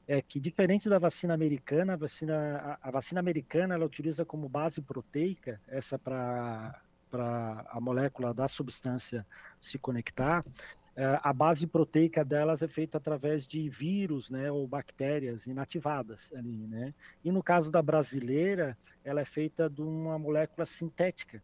[0.06, 4.50] é que diferente da vacina americana, a vacina, a, a vacina americana ela utiliza como
[4.50, 9.26] base proteica, essa para a molécula da substância
[9.60, 10.44] se conectar,
[10.98, 16.66] é, a base proteica delas é feita através de vírus, né, ou bactérias inativadas ali,
[16.66, 16.92] né?
[17.24, 21.44] E no caso da brasileira, ela é feita de uma molécula sintética.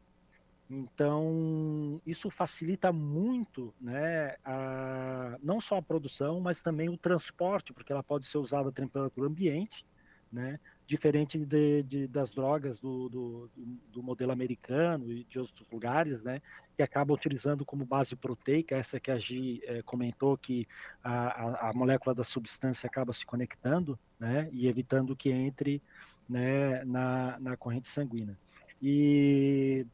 [0.67, 7.91] Então, isso facilita muito, né, a, não só a produção, mas também o transporte, porque
[7.91, 9.85] ela pode ser usada a temperatura ambiente,
[10.31, 10.59] né?
[10.85, 13.51] Diferente de, de, das drogas do, do,
[13.91, 16.41] do, modelo americano e de outros lugares, né,
[16.75, 20.67] que acaba utilizando como base proteica, essa que a Gi é, comentou, que
[21.03, 25.81] a, a, a, molécula da substância acaba se conectando, né, e evitando que entre,
[26.27, 28.37] né, na, na corrente sanguínea.
[28.81, 29.85] E...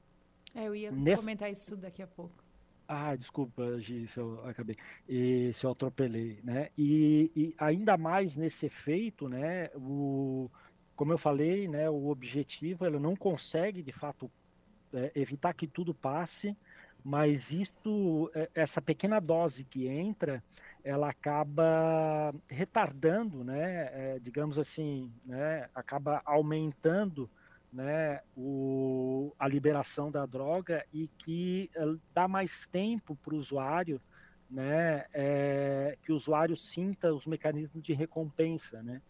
[0.56, 1.22] É, eu ia nesse...
[1.22, 2.44] comentar isso daqui a pouco.
[2.92, 4.76] Ah, desculpa, Gi, se eu acabei,
[5.08, 6.70] e, se eu atropelei, né?
[6.76, 9.70] E, e ainda mais nesse efeito, né?
[9.76, 10.50] O,
[11.00, 14.30] como eu falei, né, o objetivo ela não consegue de fato
[14.94, 16.58] é, evitar que tudo passe,
[17.02, 20.44] mas isso, é, essa pequena dose que entra,
[20.84, 27.30] ela acaba retardando, né, é, digamos assim, né, acaba aumentando
[27.72, 34.02] né, o, a liberação da droga e que uh, dá mais tempo para o usuário,
[34.52, 39.02] né, é, que o usuário sinta os mecanismos de recompensa, né?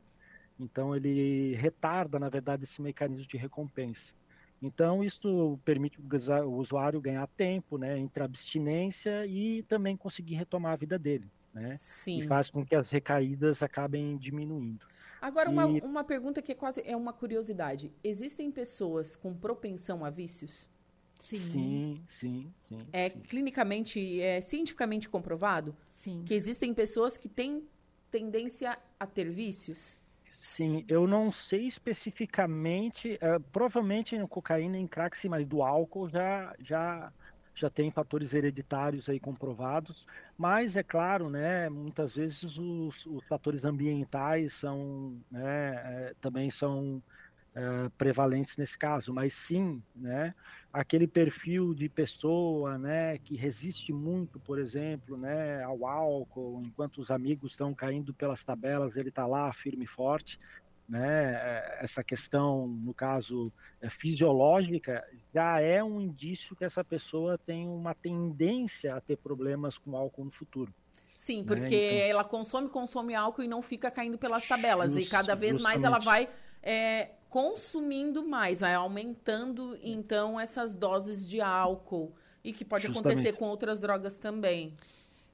[0.60, 4.13] Então ele retarda, na verdade, esse mecanismo de recompensa.
[4.62, 10.74] Então isso permite o usuário ganhar tempo, né, entre a abstinência e também conseguir retomar
[10.74, 11.78] a vida dele, né?
[11.80, 12.19] Sim.
[12.19, 14.86] E faz com que as recaídas acabem diminuindo.
[15.22, 15.82] Agora, uma, e...
[15.82, 17.91] uma pergunta que é quase é uma curiosidade.
[18.04, 20.67] Existem pessoas com propensão a vícios?
[21.19, 22.54] Sim, sim, sim.
[22.69, 23.19] sim é sim.
[23.19, 25.76] clinicamente, é cientificamente comprovado?
[25.86, 26.24] Sim.
[26.26, 27.67] Que existem pessoas que têm
[28.10, 29.98] tendência a ter vícios?
[30.41, 36.08] Sim, eu não sei especificamente, uh, provavelmente no cocaína em crack, sim, mas do álcool
[36.08, 37.13] já, já
[37.54, 40.06] já tem fatores hereditários aí comprovados,
[40.38, 47.04] mas é claro, né, muitas vezes os, os fatores ambientais são, né, é, também são
[47.60, 50.34] é, prevalentes nesse caso, mas sim, né,
[50.72, 57.12] aquele perfil de pessoa, né, que resiste muito, por exemplo, né, ao álcool, enquanto os
[57.12, 60.39] amigos estão caindo pelas tabelas, ele está lá firme e forte,
[60.88, 67.38] né, é, essa questão, no caso é, fisiológica, já é um indício que essa pessoa
[67.38, 70.74] tem uma tendência a ter problemas com álcool no futuro.
[71.17, 71.95] Sim, né, porque né?
[71.98, 72.10] então...
[72.10, 74.91] ela consome, consome álcool e não fica caindo pelas tabelas.
[74.93, 75.82] Just, e cada vez justamente.
[75.82, 76.30] mais ela vai
[76.63, 82.13] é, consumindo mais, vai aumentando então essas doses de álcool.
[82.43, 83.13] E que pode justamente.
[83.13, 84.73] acontecer com outras drogas também.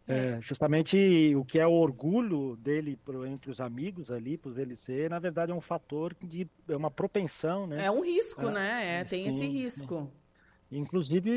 [0.07, 4.75] É, justamente o que é o orgulho dele pro, entre os amigos ali, por ele
[4.75, 7.85] ser, na verdade é um fator de é uma propensão, né?
[7.85, 8.99] É um risco, é, né?
[8.99, 10.01] É, tem sim, esse risco.
[10.01, 10.77] Sim.
[10.77, 11.31] Inclusive,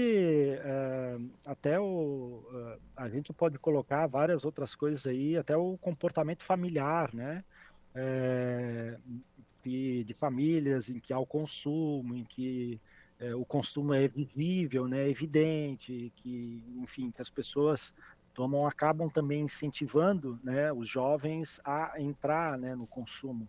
[0.59, 6.43] é, até o, é, a gente pode colocar várias outras coisas aí, até o comportamento
[6.43, 7.45] familiar, né?
[7.95, 8.99] É,
[9.69, 12.81] de, de, famílias em que há o consumo, em que
[13.21, 17.93] é, o consumo é visível, né, evidente, que, enfim, que as pessoas
[18.35, 23.49] tomam acabam também incentivando né, os jovens a entrar né, no consumo.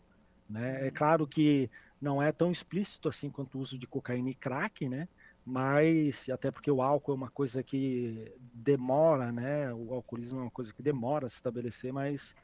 [0.50, 0.88] Né?
[0.88, 1.70] É claro que
[2.02, 5.08] não é tão explícito assim quanto o uso de cocaína e crack, né?
[5.46, 9.72] mas até porque o álcool é uma coisa que demora, né?
[9.74, 12.36] o alcoolismo é uma coisa que demora a se estabelecer, mas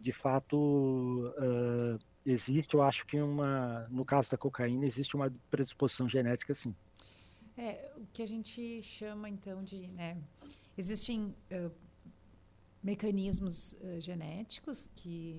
[0.00, 1.98] de fato uh,
[2.30, 6.74] existe, eu acho que uma, no caso da cocaína, existe uma predisposição genética sim.
[7.56, 10.16] É, o que a gente chama então de, né,
[10.76, 11.72] existem uh,
[12.82, 15.36] mecanismos uh, genéticos que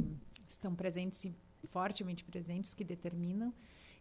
[0.48, 1.34] estão presentes e
[1.68, 3.54] fortemente presentes que determinam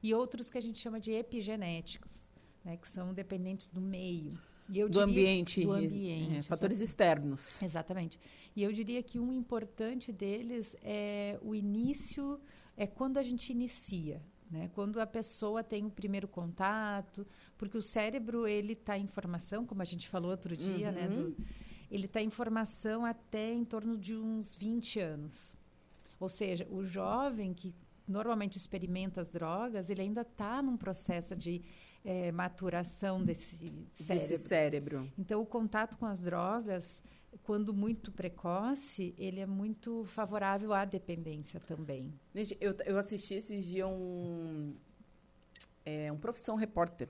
[0.02, 2.30] e outros que a gente chama de epigenéticos,
[2.64, 4.32] né, que são dependentes do meio.
[4.68, 7.62] do diria, ambiente, do ambiente, é, fatores externos.
[7.62, 8.18] Exatamente.
[8.54, 12.40] E eu diria que um importante deles é o início,
[12.78, 14.70] é quando a gente inicia, né?
[14.72, 17.26] Quando a pessoa tem o primeiro contato,
[17.58, 21.08] porque o cérebro ele está em formação, como a gente falou outro dia, né, uhum.
[21.08, 21.22] né?
[21.22, 21.36] Do,
[21.90, 25.54] ele está em formação até em torno de uns 20 anos.
[26.20, 27.74] Ou seja, o jovem que
[28.06, 31.62] normalmente experimenta as drogas, ele ainda está num processo de
[32.04, 33.56] é, maturação desse
[33.90, 34.28] cérebro.
[34.28, 35.12] Desse cérebro.
[35.18, 37.02] Então, o contato com as drogas,
[37.42, 42.12] quando muito precoce, ele é muito favorável à dependência também.
[42.60, 44.74] Eu, eu assisti esses dias um,
[45.84, 47.08] é, um Profissão Repórter,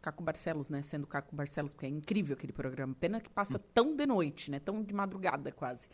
[0.00, 0.82] Caco Barcelos, né?
[0.82, 2.94] Sendo Caco Barcelos, porque é incrível aquele programa.
[2.94, 4.58] Pena que passa tão de noite, né?
[4.58, 5.88] Tão de madrugada quase.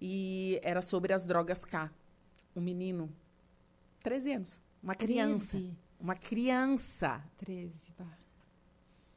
[0.00, 1.90] E era sobre as drogas K.
[2.54, 3.12] Um menino,
[4.02, 5.58] 13 anos, uma criança.
[5.58, 5.76] 13.
[5.98, 7.24] Uma criança.
[7.38, 8.06] 13, pá.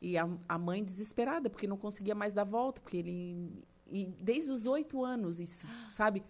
[0.02, 3.64] E a, a mãe desesperada, porque não conseguia mais dar volta, porque ele.
[3.92, 6.24] E desde os oito anos, isso, sabe?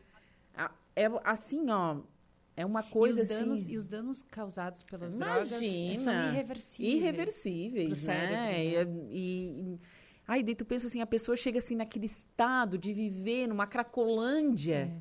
[0.96, 1.98] É assim, ó
[2.60, 3.72] é uma coisa e os danos, assim...
[3.72, 6.94] E os danos causados pelas Imagina, drogas são irreversíveis.
[6.94, 8.18] Irreversíveis, né?
[8.18, 9.10] Cérebro, né?
[9.10, 9.80] E, e,
[10.28, 14.92] aí daí tu pensa assim, a pessoa chega assim naquele estado de viver numa cracolândia.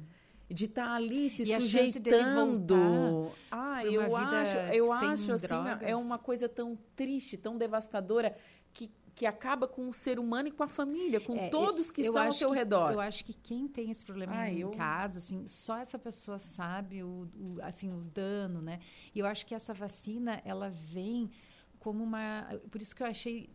[0.51, 0.55] É.
[0.55, 3.33] De estar tá ali se e sujeitando.
[3.51, 8.35] Ah, eu acho, eu acho assim, é uma coisa tão triste, tão devastadora
[8.73, 8.89] que
[9.19, 12.25] que acaba com o ser humano e com a família, com é, todos que estão
[12.25, 12.93] ao seu que, redor.
[12.93, 14.71] Eu acho que quem tem esse problema ah, em eu...
[14.71, 18.79] casa, assim, só essa pessoa sabe o, o, assim, o dano, né?
[19.13, 21.33] E eu acho que essa vacina, ela vem
[21.81, 22.47] como uma...
[22.71, 23.51] Por isso que eu achei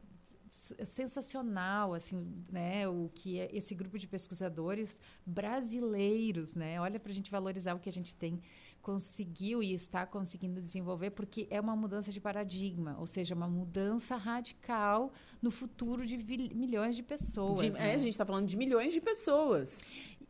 [0.86, 4.96] sensacional assim né o que é esse grupo de pesquisadores
[5.26, 8.40] brasileiros né olha para a gente valorizar o que a gente tem
[8.84, 14.18] conseguiu e está conseguindo desenvolver, porque é uma mudança de paradigma, ou seja, uma mudança
[14.18, 15.10] radical
[15.42, 16.18] no futuro de
[16.54, 17.62] milhões de pessoas.
[17.62, 17.92] De, né?
[17.92, 19.82] É, a gente está falando de milhões de pessoas.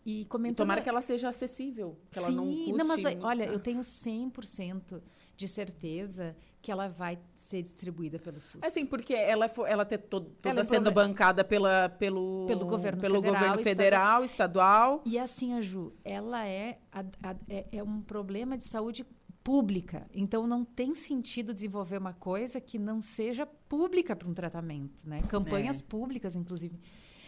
[0.05, 0.57] E comentando...
[0.57, 2.73] tomara que ela seja acessível, que ela Sim, não custe...
[2.73, 3.55] não, mas olha, né?
[3.55, 5.01] eu tenho 100%
[5.35, 8.61] de certeza que ela vai ser distribuída pelo SUS.
[8.63, 13.01] Assim, porque ela, ela ter to- toda Ela é sendo bancada pela, pelo, Pelo governo
[13.01, 15.01] pelo federal, governo federal, estadual.
[15.05, 19.05] E assim, a Ju, ela é, a- a- é, é um problema de saúde
[19.43, 20.07] pública.
[20.13, 25.03] Então, não tem sentido desenvolver uma coisa que não seja pública para um tratamento.
[25.05, 25.21] Né?
[25.27, 25.83] Campanhas É.
[25.83, 26.79] públicas, inclusive.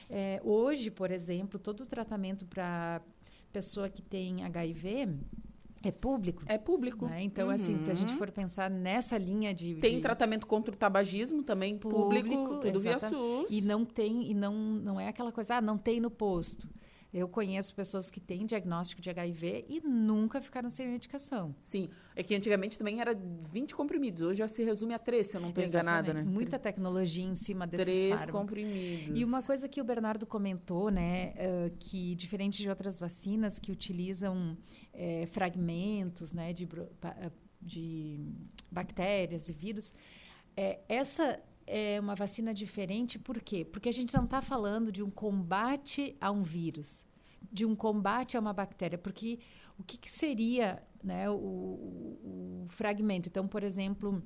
[0.09, 3.01] É, hoje, por exemplo, todo o tratamento para
[3.51, 5.09] pessoa que tem HIV
[5.88, 6.43] é público.
[6.47, 7.05] É público.
[7.07, 7.21] né?
[7.23, 8.17] Então, assim, se a gente Uhum.
[8.17, 9.75] for pensar nessa linha de...
[9.75, 13.47] Tem de- tratamento contra o tabagismo também, público, Público, tudo via exata- SUS.
[13.49, 16.69] E não tem, e não, não é aquela coisa, ah, não tem no posto.
[17.16, 21.55] Eu conheço pessoas que têm diagnóstico de HIV e nunca ficaram sem medicação.
[21.61, 23.16] Sim, é que antigamente também era
[23.53, 26.24] 20 comprimidos, hoje já se resume a 3, se eu não estou enganada, né?
[26.24, 28.34] Muita tecnologia em cima desses Três fármacos.
[28.41, 29.18] comprimidos.
[29.18, 33.72] E uma coisa que o Bernardo comentou, né, eh, que diferente de outras vacinas que
[33.72, 34.57] utilizam
[34.93, 36.68] eh, fragmentos, né, de,
[37.01, 38.20] eh, de
[38.70, 39.95] bactérias e vírus,
[40.57, 43.66] eh, essa é uma vacina diferente, por quê?
[43.66, 47.05] Porque a gente não está falando de um combate a um vírus,
[47.51, 49.39] de um combate a uma bactéria, porque
[49.78, 53.30] o que, que seria, né, o, o- o fragmento?
[53.30, 54.22] Então, por exemplo,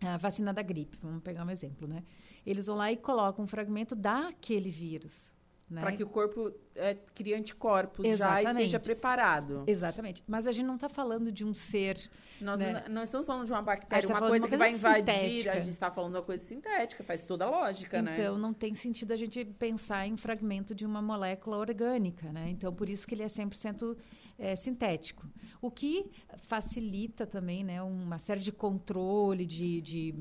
[0.00, 2.02] a vacina da gripe, vamos pegar um exemplo, né?
[2.46, 5.32] Eles vão lá e colocam um fragmento daquele vírus.
[5.70, 5.80] Né?
[5.82, 8.50] Para que o corpo é, crie anticorpos, já Exatamente.
[8.50, 9.62] esteja preparado.
[9.68, 10.20] Exatamente.
[10.26, 12.10] Mas a gente não está falando de um ser.
[12.40, 12.84] Nós né?
[12.88, 14.88] não estamos falando de uma bactéria, gente tá uma coisa de que uma vai coisa
[14.88, 15.14] invadir.
[15.14, 15.52] sintética.
[15.52, 18.16] A gente está falando de uma coisa sintética, faz toda a lógica, né?
[18.18, 22.48] Então, não tem sentido a gente pensar em fragmento de uma molécula orgânica, né?
[22.50, 23.96] Então, por isso que ele é 100%
[24.40, 25.28] é, sintético.
[25.60, 30.14] O que facilita também, né, uma série de controle, de, de,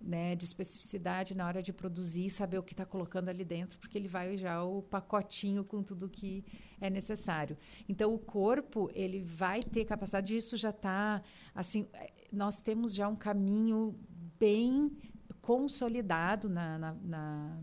[0.00, 3.98] né, de especificidade na hora de produzir, saber o que está colocando ali dentro, porque
[3.98, 6.42] ele vai já o pacotinho com tudo que
[6.80, 7.58] é necessário.
[7.86, 11.22] Então, o corpo, ele vai ter capacidade, isso já está,
[11.54, 13.94] assim, é, nós temos já um caminho
[14.38, 14.90] bem
[15.42, 17.60] consolidado na, na, na,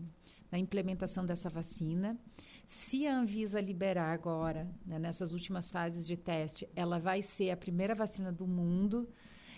[0.52, 2.16] na implementação dessa vacina.
[2.64, 7.56] Se a Anvisa liberar agora, né, nessas últimas fases de teste, ela vai ser a
[7.56, 9.06] primeira vacina do mundo.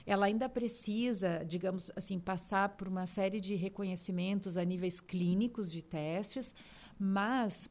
[0.05, 5.83] Ela ainda precisa, digamos assim, passar por uma série de reconhecimentos a níveis clínicos de
[5.83, 6.55] testes,
[6.99, 7.71] mas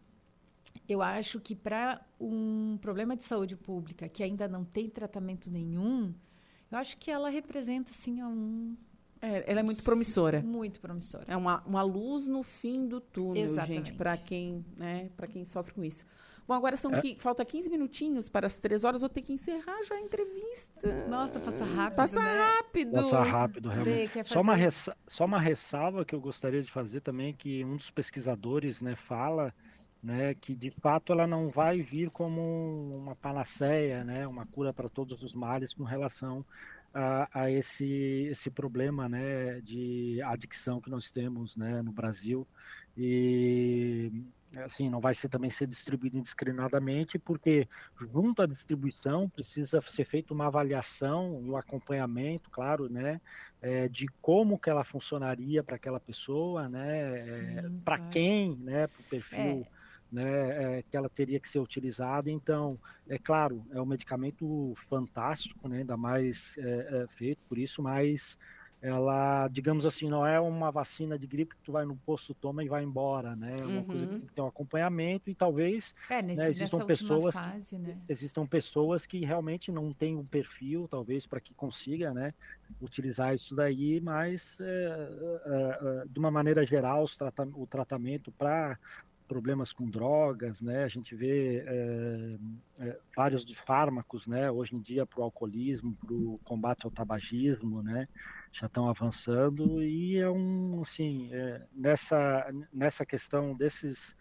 [0.88, 6.14] eu acho que para um problema de saúde pública que ainda não tem tratamento nenhum,
[6.72, 8.76] eu acho que ela representa assim um
[9.22, 10.42] É, ela é muito promissora.
[10.42, 11.26] muito promissora.
[11.28, 13.88] É uma, uma luz no fim do túnel, Exatamente.
[13.88, 16.06] gente, para quem, né, para quem sofre com isso.
[16.48, 17.02] Bom, agora são É.
[17.02, 21.08] qui- falta 15 minutinhos para as três horas, vou ter que encerrar já a entrevista.
[21.08, 22.38] Nossa, passa rápido, Passa né?
[22.40, 22.92] rápido.
[22.94, 23.96] Passa rápido, realmente.
[23.96, 27.66] Vê, quer Só uma, ressa- só uma ressalva que eu gostaria de fazer também, que
[27.66, 29.52] um dos pesquisadores né, fala
[30.04, 34.88] né, que de fato ela não vai vir como uma panaceia, né, uma cura para
[34.88, 36.46] todos os males com relação
[36.96, 37.86] a, a esse,
[38.32, 42.48] esse problema né, de adicção que nós temos né, no Brasil.
[42.96, 44.12] E
[44.58, 47.68] assim, não vai ser também ser distribuído indiscriminadamente, porque
[48.00, 53.20] junto à distribuição precisa ser feita uma avaliação e um acompanhamento, claro, né,
[53.62, 58.10] é, de como que ela funcionaria para aquela pessoa, né, Sim, para claro.
[58.10, 59.75] quem, né, para o perfil É.
[60.16, 62.32] né, é, que ela teria que ser utilizada.
[62.32, 67.84] Então, é claro, é um medicamento fantástico, né, ainda mais é, é, feito por isso,
[67.84, 68.38] mas
[68.82, 72.64] ela, digamos assim, não é uma vacina de gripe que tu vai no posto, toma
[72.64, 73.62] e vai embora, né?
[73.62, 74.20] É uma coisa que Uhum.
[74.20, 77.78] tem que ter um acompanhamento e talvez É, nesse, né, existam pessoas última que- fase,
[77.80, 78.10] né?
[78.10, 82.34] existam pessoas que realmente não têm um perfil, talvez, para que consiga, né,
[82.80, 84.66] utilizar isso daí, mas é,
[85.46, 88.78] é, é, de uma maneira geral, os trata- o tratamento para
[89.28, 92.38] problemas com drogas, né, a gente vê é,
[92.80, 96.92] é, vários de fármacos, né, hoje em dia para o alcoolismo, para o combate ao
[96.92, 98.08] tabagismo, né,
[98.52, 104.16] já estão avançando e é um, assim, é, nessa nessa questão desses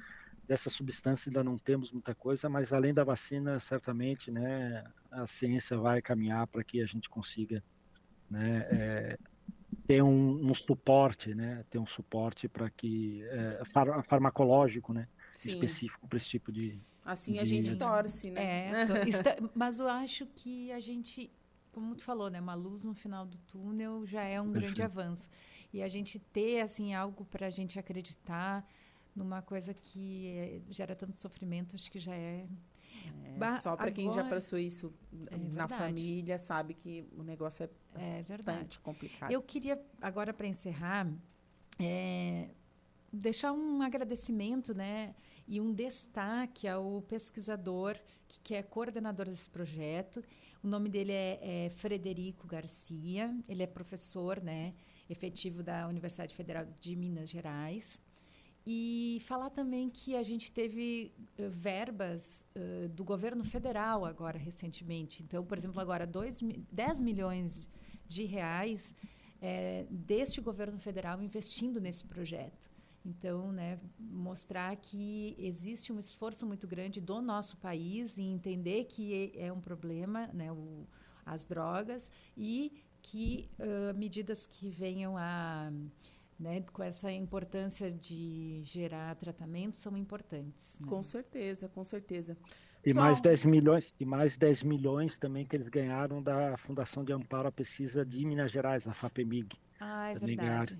[0.47, 5.77] dessa substância ainda não temos muita coisa, mas além da vacina, certamente, né, a ciência
[5.77, 7.63] vai caminhar para que a gente consiga,
[8.31, 9.17] né,
[9.87, 15.79] ter um, um suporte, né, ter um suporte para que é, far- farmacológico, né, Sim,
[15.79, 18.70] específico para esse tipo de assim a de- gente torce, né?
[18.70, 21.31] É, tô- está- mas eu acho que a gente,
[21.72, 24.83] como tu falou, né, uma luz no final do túnel já é um grande Perfeito.
[24.83, 25.29] avanço.
[25.72, 28.66] E a gente ter assim algo para a gente acreditar
[29.14, 32.47] numa coisa que eh, gera tanto sofrimento, acho que já é.
[33.41, 34.93] É, Só para quem já passou isso
[35.31, 39.31] É na família sabe que o negócio é É bastante complicado.
[39.31, 41.09] Eu queria, agora para encerrar,
[41.79, 42.49] é,
[43.13, 45.15] deixar um agradecimento, né?
[45.47, 50.25] E um destaque ao pesquisador que, que é coordenador desse projeto.
[50.63, 53.37] O nome dele é, é Frederico Garcia.
[53.49, 54.75] Ele é professor, né,
[55.09, 58.01] efetivo da Universidade Federal de Minas Gerais.
[58.67, 65.23] E falar também que a gente teve uh, verbas uh, do governo federal agora recentemente.
[65.23, 66.41] Então, por exemplo, agora dois,
[66.73, 67.69] 10 milhões
[68.07, 68.95] de reais
[69.41, 72.71] é, deste governo federal investindo nesse projeto.
[73.05, 79.33] Então, né, mostrar que existe um esforço muito grande do nosso país em entender que
[79.37, 80.87] é um problema, né, o,
[81.27, 85.71] as drogas, e que uh, medidas que venham a
[86.39, 90.78] né, com essa importância de gerar tratamento são importantes.
[90.80, 90.87] Né?
[90.89, 92.37] Com certeza, com certeza.
[92.85, 93.01] E Só...
[93.01, 97.49] mais 10 milhões, e mais 10 milhões também que eles ganharam da Fundação de Amparo
[97.49, 99.57] à Pesquisa de Minas Gerais, a FAPEMIG.
[99.80, 100.37] Ah, é verdade.
[100.37, 100.78] Ganharam.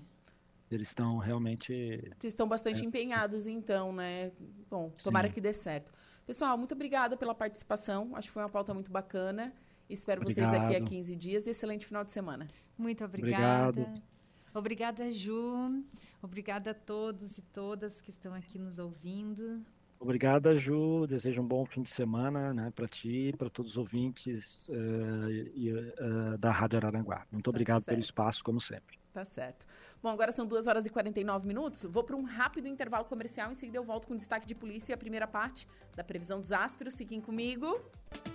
[0.69, 1.97] Eles estão realmente.
[2.17, 2.85] Vocês estão bastante é...
[2.85, 4.31] empenhados, então, né?
[4.69, 5.33] Bom, tomara Sim.
[5.33, 5.91] que dê certo.
[6.25, 8.15] Pessoal, muito obrigada pela participação.
[8.15, 9.53] Acho que foi uma pauta muito bacana.
[9.87, 10.49] Espero Obrigado.
[10.49, 12.47] vocês daqui a 15 dias e excelente final de semana.
[12.77, 13.81] Muito obrigada.
[13.81, 14.14] Obrigado.
[14.55, 15.83] Obrigada, Ju.
[16.21, 19.61] Obrigada a todos e todas que estão aqui nos ouvindo.
[19.99, 21.05] Obrigada, Ju.
[21.07, 26.33] Desejo um bom fim de semana né, para ti e para todos os ouvintes uh,
[26.33, 27.25] uh, da Rádio Araranguá.
[27.29, 28.97] Muito tá obrigado pelo espaço, como sempre.
[29.15, 29.65] Tá certo.
[30.03, 31.85] Bom, agora são 2 horas e 49 minutos.
[31.85, 33.49] Vou para um rápido intervalo comercial.
[33.49, 36.51] Em seguida, eu volto com destaque de polícia e a primeira parte da previsão dos
[36.51, 36.95] astros.
[36.95, 37.79] Fiquem comigo.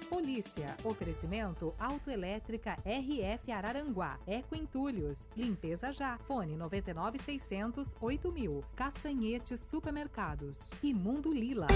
[0.09, 0.75] Polícia.
[0.83, 4.19] Oferecimento Autoelétrica RF Araranguá.
[4.27, 5.29] Eco Entulhos.
[5.37, 6.17] Limpeza já.
[6.21, 8.65] Fone 99600 8000.
[8.75, 10.57] Castanhetes Supermercados.
[10.83, 11.67] E Mundo Lila.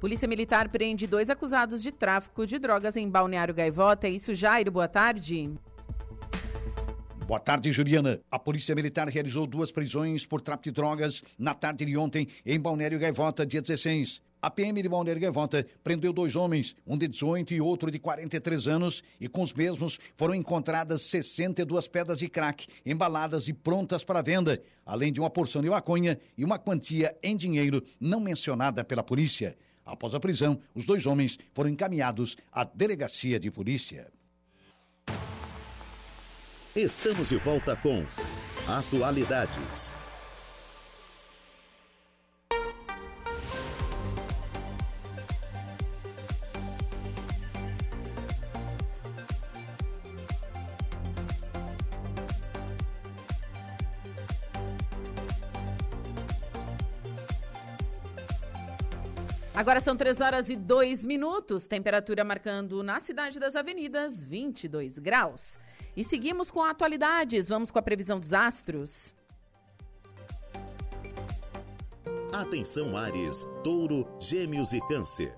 [0.00, 4.06] Polícia Militar prende dois acusados de tráfico de drogas em Balneário Gaivota.
[4.06, 4.70] É isso, Jairo?
[4.70, 5.52] Boa tarde.
[7.26, 8.18] Boa tarde, Juliana.
[8.30, 12.58] A Polícia Militar realizou duas prisões por tráfico de drogas na tarde de ontem em
[12.58, 14.22] Balneário Gaivota, dia 16.
[14.40, 18.68] A PM de Balneário Gaivota prendeu dois homens, um de 18 e outro de 43
[18.68, 24.22] anos, e com os mesmos foram encontradas 62 pedras de crack, embaladas e prontas para
[24.22, 29.02] venda, além de uma porção de maconha e uma quantia em dinheiro não mencionada pela
[29.02, 29.58] polícia.
[29.90, 34.06] Após a prisão, os dois homens foram encaminhados à delegacia de polícia.
[36.76, 38.06] Estamos de volta com
[38.68, 39.92] Atualidades.
[59.60, 65.58] Agora são 3 horas e 2 minutos, temperatura marcando na cidade das avenidas 22 graus.
[65.94, 69.14] E seguimos com atualidades, vamos com a previsão dos astros.
[72.32, 75.36] Atenção Ares, Touro, Gêmeos e Câncer.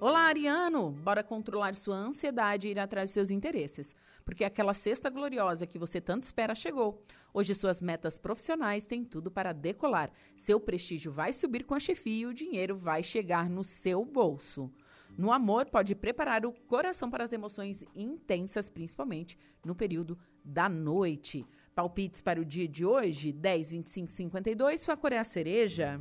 [0.00, 0.92] Olá, Ariano!
[0.92, 3.94] Bora controlar sua ansiedade e ir atrás dos seus interesses,
[4.30, 7.02] porque aquela sexta gloriosa que você tanto espera chegou.
[7.34, 10.08] Hoje suas metas profissionais têm tudo para decolar.
[10.36, 14.70] Seu prestígio vai subir com a chefia e o dinheiro vai chegar no seu bolso.
[15.18, 21.44] No amor, pode preparar o coração para as emoções intensas, principalmente no período da noite.
[21.74, 24.80] Palpites para o dia de hoje: 10, 25, 52.
[24.80, 26.00] Sua cor é a cereja.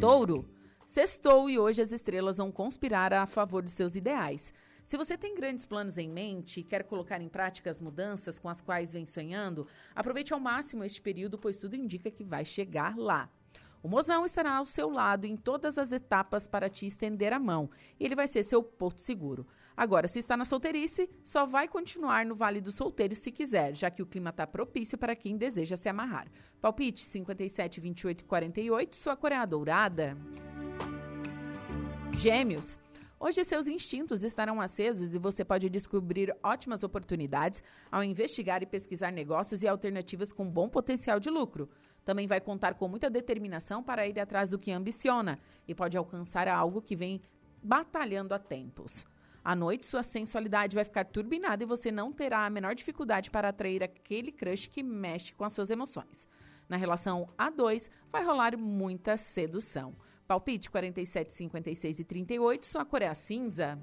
[0.00, 0.48] Touro.
[0.86, 4.54] Sextou e hoje as estrelas vão conspirar a favor de seus ideais.
[4.84, 8.50] Se você tem grandes planos em mente e quer colocar em prática as mudanças com
[8.50, 12.94] as quais vem sonhando, aproveite ao máximo este período, pois tudo indica que vai chegar
[12.98, 13.30] lá.
[13.82, 17.68] O mozão estará ao seu lado em todas as etapas para te estender a mão.
[17.98, 19.46] E ele vai ser seu porto seguro.
[19.76, 23.90] Agora, se está na solteirice, só vai continuar no Vale dos Solteiros se quiser, já
[23.90, 26.28] que o clima está propício para quem deseja se amarrar.
[26.60, 30.16] Palpite 57, 28 e 48, sua cor é a dourada.
[32.12, 32.78] Gêmeos.
[33.18, 39.10] Hoje seus instintos estarão acesos e você pode descobrir ótimas oportunidades ao investigar e pesquisar
[39.12, 41.68] negócios e alternativas com bom potencial de lucro.
[42.04, 46.48] Também vai contar com muita determinação para ir atrás do que ambiciona e pode alcançar
[46.48, 47.20] algo que vem
[47.62, 49.06] batalhando há tempos.
[49.42, 53.50] À noite, sua sensualidade vai ficar turbinada e você não terá a menor dificuldade para
[53.50, 56.26] atrair aquele crush que mexe com as suas emoções.
[56.68, 59.94] Na relação A2, vai rolar muita sedução.
[60.26, 63.78] Palpite 47, 56 e 38, sua cor é a cinza.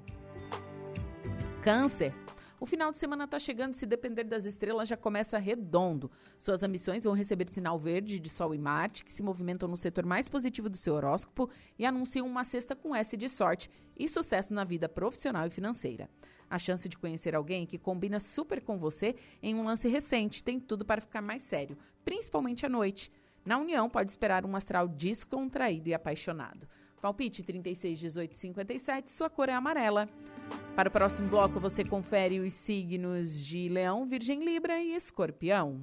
[1.62, 2.12] Câncer.
[2.58, 6.10] O final de semana está chegando, se depender das estrelas, já começa redondo.
[6.38, 10.04] Suas ambições vão receber sinal verde de Sol e Marte, que se movimentam no setor
[10.04, 14.52] mais positivo do seu horóscopo e anunciam uma cesta com S de sorte e sucesso
[14.52, 16.08] na vida profissional e financeira.
[16.50, 20.60] A chance de conhecer alguém que combina super com você em um lance recente tem
[20.60, 23.10] tudo para ficar mais sério, principalmente à noite.
[23.44, 26.66] Na união, pode esperar um astral descontraído e apaixonado.
[27.00, 30.08] Palpite 36, 18, 57, sua cor é amarela.
[30.76, 35.80] Para o próximo bloco, você confere os signos de Leão, Virgem, Libra e Escorpião.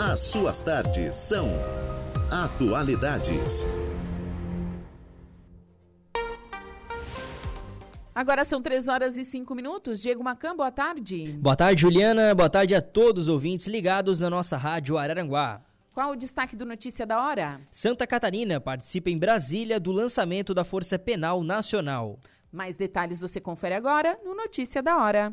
[0.00, 1.48] As suas tardes são
[2.30, 3.66] Atualidades.
[8.18, 10.02] Agora são 3 horas e 5 minutos.
[10.02, 11.38] Diego Macan, boa tarde.
[11.38, 12.34] Boa tarde, Juliana.
[12.34, 15.62] Boa tarde a todos os ouvintes ligados na nossa rádio Araranguá.
[15.94, 17.60] Qual o destaque do Notícia da Hora?
[17.70, 22.18] Santa Catarina participa em Brasília do lançamento da Força Penal Nacional.
[22.50, 25.32] Mais detalhes você confere agora no Notícia da Hora.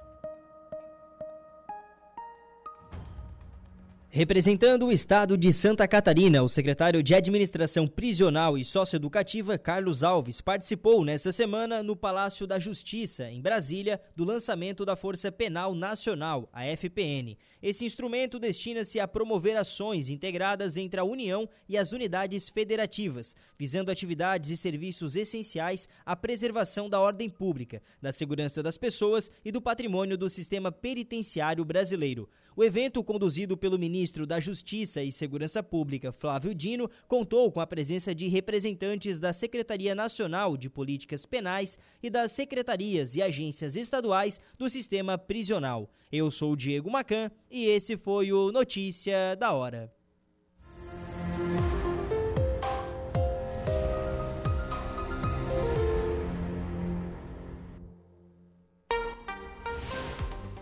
[4.13, 10.41] Representando o estado de Santa Catarina, o secretário de Administração Prisional e Socioeducativa, Carlos Alves,
[10.41, 16.49] participou nesta semana no Palácio da Justiça, em Brasília, do lançamento da Força Penal Nacional,
[16.51, 17.37] a FPN.
[17.63, 23.91] Esse instrumento destina-se a promover ações integradas entre a União e as unidades federativas, visando
[23.91, 29.61] atividades e serviços essenciais à preservação da ordem pública, da segurança das pessoas e do
[29.61, 32.27] patrimônio do sistema penitenciário brasileiro.
[32.57, 37.67] O evento, conduzido pelo ministro da Justiça e Segurança Pública, Flávio Dino, contou com a
[37.67, 44.39] presença de representantes da Secretaria Nacional de Políticas Penais e das secretarias e agências estaduais
[44.57, 45.87] do sistema prisional.
[46.11, 50.00] Eu sou o Diego Macan e esse foi o Notícia da Hora.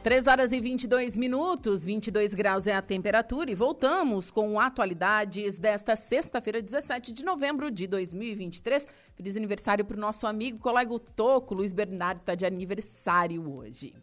[0.10, 5.96] 3 horas e 22 minutos, 22 graus é a temperatura e voltamos com atualidades desta
[5.96, 8.88] sexta-feira, 17 de novembro de 2023.
[9.14, 13.94] Feliz aniversário para o nosso amigo, colega Toco, Luiz Bernardo, está de aniversário hoje.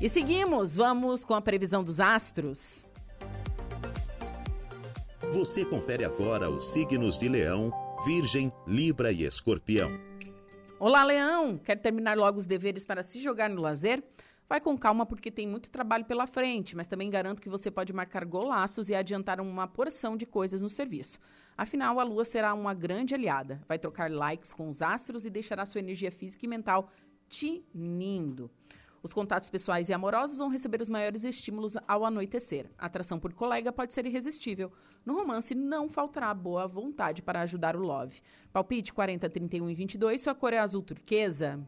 [0.00, 2.86] E seguimos, vamos com a previsão dos astros.
[5.32, 7.72] Você confere agora os signos de Leão,
[8.06, 9.90] Virgem, Libra e Escorpião.
[10.80, 11.58] Olá, Leão!
[11.58, 14.00] Quer terminar logo os deveres para se jogar no lazer?
[14.48, 17.92] Vai com calma porque tem muito trabalho pela frente, mas também garanto que você pode
[17.92, 21.18] marcar golaços e adiantar uma porção de coisas no serviço.
[21.56, 23.60] Afinal, a lua será uma grande aliada.
[23.66, 26.88] Vai trocar likes com os astros e deixará sua energia física e mental
[27.28, 28.48] tinindo.
[29.02, 32.70] Os contatos pessoais e amorosos vão receber os maiores estímulos ao anoitecer.
[32.76, 34.72] A atração por colega pode ser irresistível.
[35.04, 38.20] No romance, não faltará boa vontade para ajudar o love.
[38.52, 41.60] Palpite 40, 31 e 22, sua cor é azul turquesa.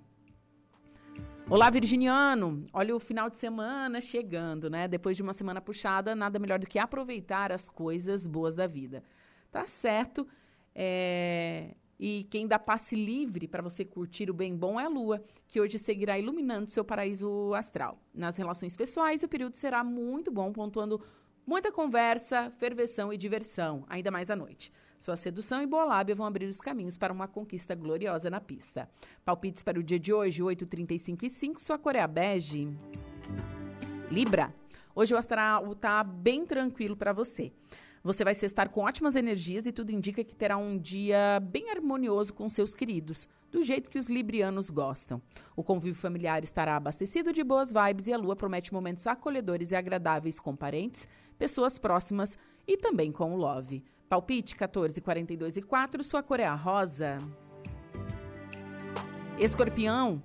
[1.48, 2.64] Olá, Virginiano!
[2.72, 4.86] Olha o final de semana chegando, né?
[4.86, 9.02] Depois de uma semana puxada, nada melhor do que aproveitar as coisas boas da vida.
[9.50, 10.28] Tá certo.
[10.72, 11.74] É...
[12.02, 15.60] E quem dá passe livre para você curtir o bem bom é a Lua, que
[15.60, 18.00] hoje seguirá iluminando seu paraíso astral.
[18.14, 20.98] Nas relações pessoais, o período será muito bom, pontuando
[21.46, 24.72] muita conversa, ferveção e diversão, ainda mais à noite.
[24.98, 28.88] Sua sedução e boa lábia vão abrir os caminhos para uma conquista gloriosa na pista.
[29.22, 32.66] Palpites para o dia de hoje, 8h35 e 5, sua cor é bege.
[34.10, 34.54] Libra.
[34.94, 37.52] Hoje o astral está bem tranquilo para você.
[38.02, 42.32] Você vai estar com ótimas energias e tudo indica que terá um dia bem harmonioso
[42.32, 45.20] com seus queridos, do jeito que os librianos gostam.
[45.54, 49.76] O convívio familiar estará abastecido de boas vibes e a lua promete momentos acolhedores e
[49.76, 51.06] agradáveis com parentes,
[51.38, 53.84] pessoas próximas e também com o love.
[54.08, 57.18] Palpite 14, 42 e 4, sua cor é a rosa.
[59.38, 60.22] Escorpião,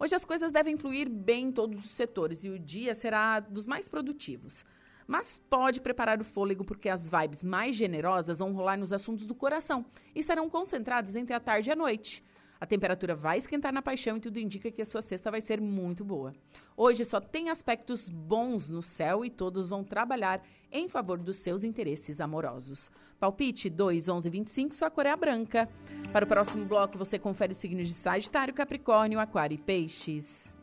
[0.00, 3.66] Hoje as coisas devem fluir bem em todos os setores e o dia será dos
[3.66, 4.64] mais produtivos.
[5.08, 9.34] Mas pode preparar o fôlego porque as vibes mais generosas vão rolar nos assuntos do
[9.34, 12.22] coração e estarão concentradas entre a tarde e a noite.
[12.60, 15.62] A temperatura vai esquentar na paixão e tudo indica que a sua sexta vai ser
[15.62, 16.34] muito boa.
[16.76, 21.64] Hoje só tem aspectos bons no céu e todos vão trabalhar em favor dos seus
[21.64, 22.90] interesses amorosos.
[23.18, 25.68] Palpite 2, 11, 25, sua cor é a branca.
[26.12, 30.54] Para o próximo bloco, você confere os signos de Sagitário, Capricórnio, Aquário e Peixes.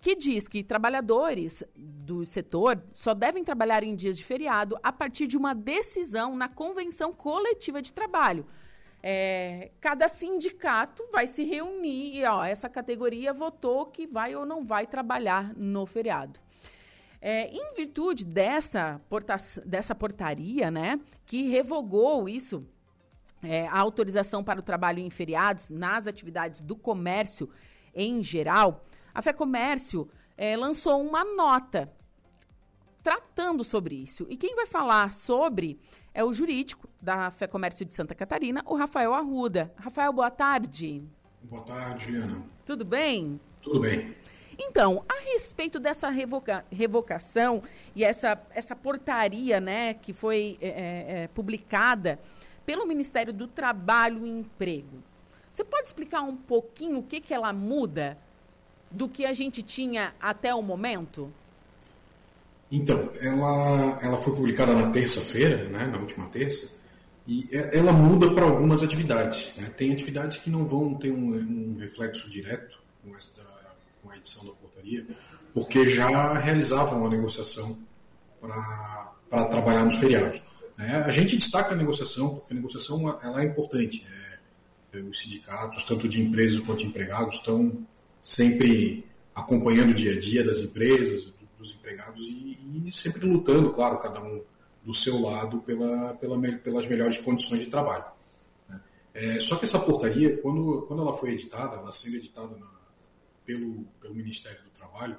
[0.00, 5.26] que diz que trabalhadores do setor só devem trabalhar em dias de feriado a partir
[5.26, 8.46] de uma decisão na convenção coletiva de trabalho.
[9.02, 14.64] É, cada sindicato vai se reunir e ó, essa categoria votou que vai ou não
[14.64, 16.40] vai trabalhar no feriado.
[17.20, 22.64] É, em virtude dessa, porta, dessa portaria, né, que revogou isso,
[23.42, 27.48] é, a autorização para o trabalho em feriados nas atividades do comércio
[27.94, 28.84] em geral,
[29.18, 31.92] a Fé Comércio é, lançou uma nota
[33.02, 34.24] tratando sobre isso.
[34.30, 35.76] E quem vai falar sobre
[36.14, 39.74] é o jurídico da Fé Comércio de Santa Catarina, o Rafael Arruda.
[39.76, 41.02] Rafael, boa tarde.
[41.42, 42.44] Boa tarde, Juliana.
[42.64, 43.40] Tudo bem?
[43.60, 44.14] Tudo bem.
[44.56, 47.60] Então, a respeito dessa revoca revocação
[47.96, 52.20] e essa, essa portaria né, que foi é, é, publicada
[52.64, 55.02] pelo Ministério do Trabalho e Emprego,
[55.50, 58.16] você pode explicar um pouquinho o que, que ela muda
[58.90, 61.32] do que a gente tinha até o momento?
[62.70, 66.70] Então, ela, ela foi publicada na terça-feira, né, na última terça,
[67.26, 69.52] e é, ela muda para algumas atividades.
[69.56, 69.70] Né?
[69.76, 73.40] Tem atividades que não vão ter um, um reflexo direto com, essa,
[74.02, 75.06] com a edição da portaria,
[75.54, 77.78] porque já realizavam a negociação
[78.40, 80.40] para trabalhar nos feriados.
[80.76, 81.02] Né?
[81.04, 84.06] A gente destaca a negociação, porque a negociação ela é importante.
[84.92, 87.86] É, os sindicatos, tanto de empresas quanto de empregados, estão
[88.28, 93.98] sempre acompanhando o dia a dia das empresas, dos empregados e, e, sempre lutando, claro,
[94.00, 94.42] cada um
[94.84, 98.04] do seu lado pela, pela, pelas melhores condições de trabalho.
[98.68, 98.80] Né?
[99.14, 102.68] É, só que essa portaria, quando, quando ela foi editada, ela sendo editada na,
[103.46, 105.16] pelo, pelo Ministério do Trabalho,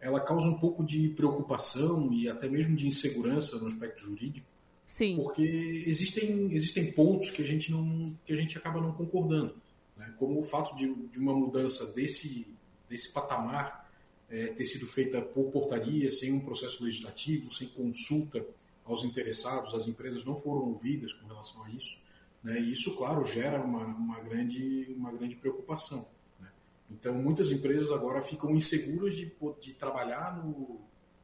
[0.00, 4.46] ela causa um pouco de preocupação e até mesmo de insegurança no aspecto jurídico,
[4.84, 5.16] Sim.
[5.16, 9.52] porque existem, existem pontos que a gente não que a gente acaba não concordando,
[9.96, 10.14] né?
[10.18, 12.46] como o fato de, de uma mudança desse
[12.88, 13.90] desse patamar
[14.28, 18.44] é, ter sido feita por portaria, sem um processo legislativo, sem consulta
[18.84, 21.98] aos interessados, as empresas não foram ouvidas com relação a isso.
[22.42, 22.60] Né?
[22.60, 26.08] E isso, claro, gera uma, uma, grande, uma grande preocupação.
[26.40, 26.48] Né?
[26.90, 30.80] Então, muitas empresas agora ficam inseguras de, de trabalhar no,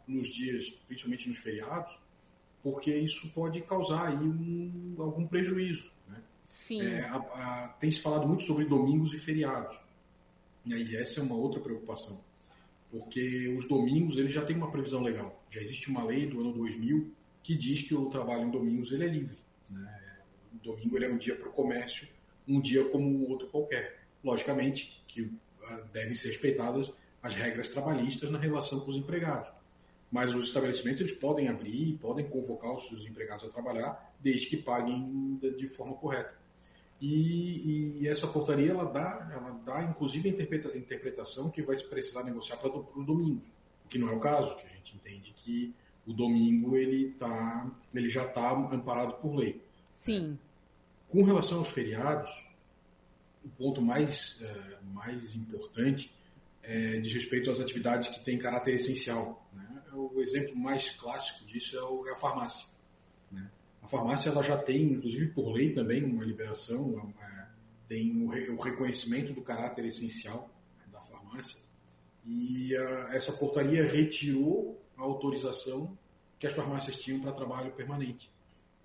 [0.06, 1.96] nos dias, principalmente nos feriados,
[2.62, 5.90] porque isso pode causar aí um, algum prejuízo.
[6.52, 6.82] Sim.
[6.82, 9.80] É, a, a, tem se falado muito sobre domingos e feriados.
[10.66, 12.20] E aí essa é uma outra preocupação
[12.92, 15.42] porque os domingos ele já tem uma previsão legal.
[15.48, 17.10] Já existe uma lei do ano 2000
[17.42, 19.38] que diz que o trabalho em domingos ele é livre.
[19.70, 20.18] Né?
[20.54, 22.06] O domingo ele é um dia para o comércio,
[22.46, 24.04] um dia como um outro qualquer.
[24.22, 25.32] Logicamente que
[25.64, 26.92] ah, devem ser respeitadas
[27.22, 29.50] as regras trabalhistas na relação com os empregados.
[30.10, 34.58] Mas os estabelecimentos eles podem abrir, podem convocar os seus empregados a trabalhar, desde que
[34.58, 36.41] paguem de forma correta.
[37.04, 42.58] E, e, essa portaria ela dá, ela dá inclusive a interpretação que vai precisar negociar
[42.58, 43.50] para os domingos,
[43.84, 45.74] o que não é o caso, que a gente entende que
[46.06, 49.60] o domingo ele, tá, ele já está amparado por lei.
[49.90, 50.38] Sim.
[51.08, 52.30] Com relação aos feriados,
[53.44, 56.14] o ponto mais, é, mais importante
[56.62, 59.44] é, diz respeito às atividades que têm caráter essencial.
[59.52, 59.82] Né?
[59.92, 62.71] O exemplo mais clássico disso é, o, é a farmácia.
[63.82, 67.46] A farmácia ela já tem, inclusive por lei também, uma liberação, é,
[67.88, 70.48] tem o, reconhecimento do caráter essencial
[70.92, 71.60] da farmácia.
[72.24, 75.98] E a, essa portaria retirou a autorização
[76.38, 78.30] que as farmácias tinham para trabalho permanente.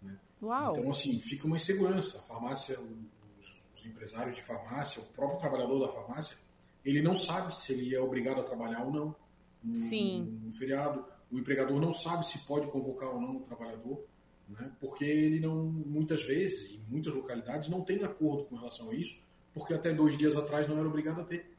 [0.02, 0.18] Né?
[0.42, 0.78] Uau.
[0.78, 2.18] Então, assim, fica uma insegurança.
[2.18, 6.36] A farmácia, os, os empresários de farmácia, o próprio trabalhador da farmácia,
[6.84, 9.16] ele não sabe se ele é obrigado a trabalhar ou não
[9.64, 10.40] no, Sim.
[10.44, 11.06] no feriado.
[11.32, 14.04] O empregador não sabe se pode convocar ou não o trabalhador
[14.50, 14.72] né?
[14.80, 19.20] porque ele não, muitas vezes, em muitas localidades, não tem acordo com relação a isso,
[19.54, 21.52] porque até dois dias atrás não era obrigado a ter.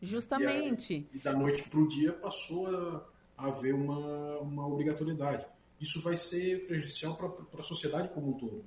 [0.00, 1.06] Justamente.
[1.12, 5.46] E, e da noite para o dia passou a, a haver uma, uma obrigatoriedade.
[5.80, 8.64] Isso vai ser prejudicial para a sociedade como um todo.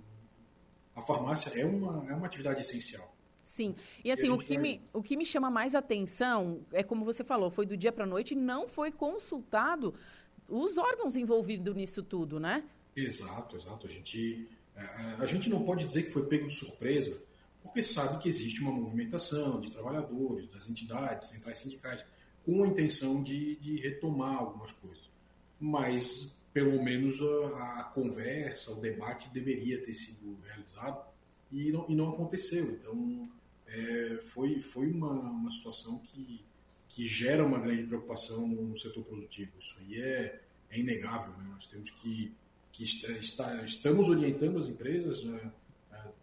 [0.95, 3.15] A farmácia é uma, é uma atividade essencial.
[3.41, 3.75] Sim.
[4.03, 4.63] E assim, o, que vai...
[4.63, 8.03] me, o que me chama mais atenção é como você falou, foi do dia para
[8.03, 9.93] a noite e não foi consultado
[10.47, 12.63] os órgãos envolvidos nisso tudo, né?
[13.05, 13.87] Exato, exato.
[13.87, 17.21] A gente, a, a gente não pode dizer que foi pego de surpresa,
[17.61, 22.05] porque sabe que existe uma movimentação de trabalhadores, das entidades, centrais sindicais,
[22.45, 25.09] com a intenção de, de retomar algumas coisas.
[25.59, 31.05] Mas, pelo menos, a, a, conversa, o debate deveria ter sido realizado
[31.51, 32.71] e não, e não aconteceu.
[32.71, 33.29] Então,
[33.67, 36.43] é, foi, foi uma, uma situação que,
[36.87, 39.51] que gera uma grande preocupação no setor produtivo.
[39.59, 40.41] Isso aí é,
[40.71, 41.31] é inegável.
[41.37, 41.49] Né?
[41.53, 42.33] Nós temos que,
[42.79, 45.51] que está, estamos orientando as empresas né,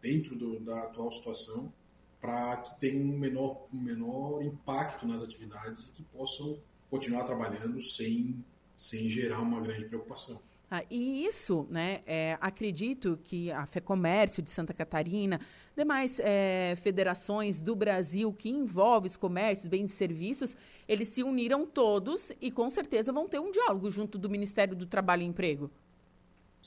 [0.01, 1.71] dentro do, da atual situação
[2.19, 7.83] para que tenham um menor, um menor impacto nas atividades e que possam continuar trabalhando
[7.83, 8.43] sem,
[8.75, 10.41] sem gerar uma grande preocupação.
[10.71, 15.41] Ah, e isso, né, é, acredito que a FEComércio de Santa Catarina,
[15.77, 20.57] demais é, federações do Brasil que envolvem os comércios, bens e serviços,
[20.89, 24.87] eles se uniram todos e com certeza vão ter um diálogo junto do Ministério do
[24.87, 25.71] Trabalho e Emprego.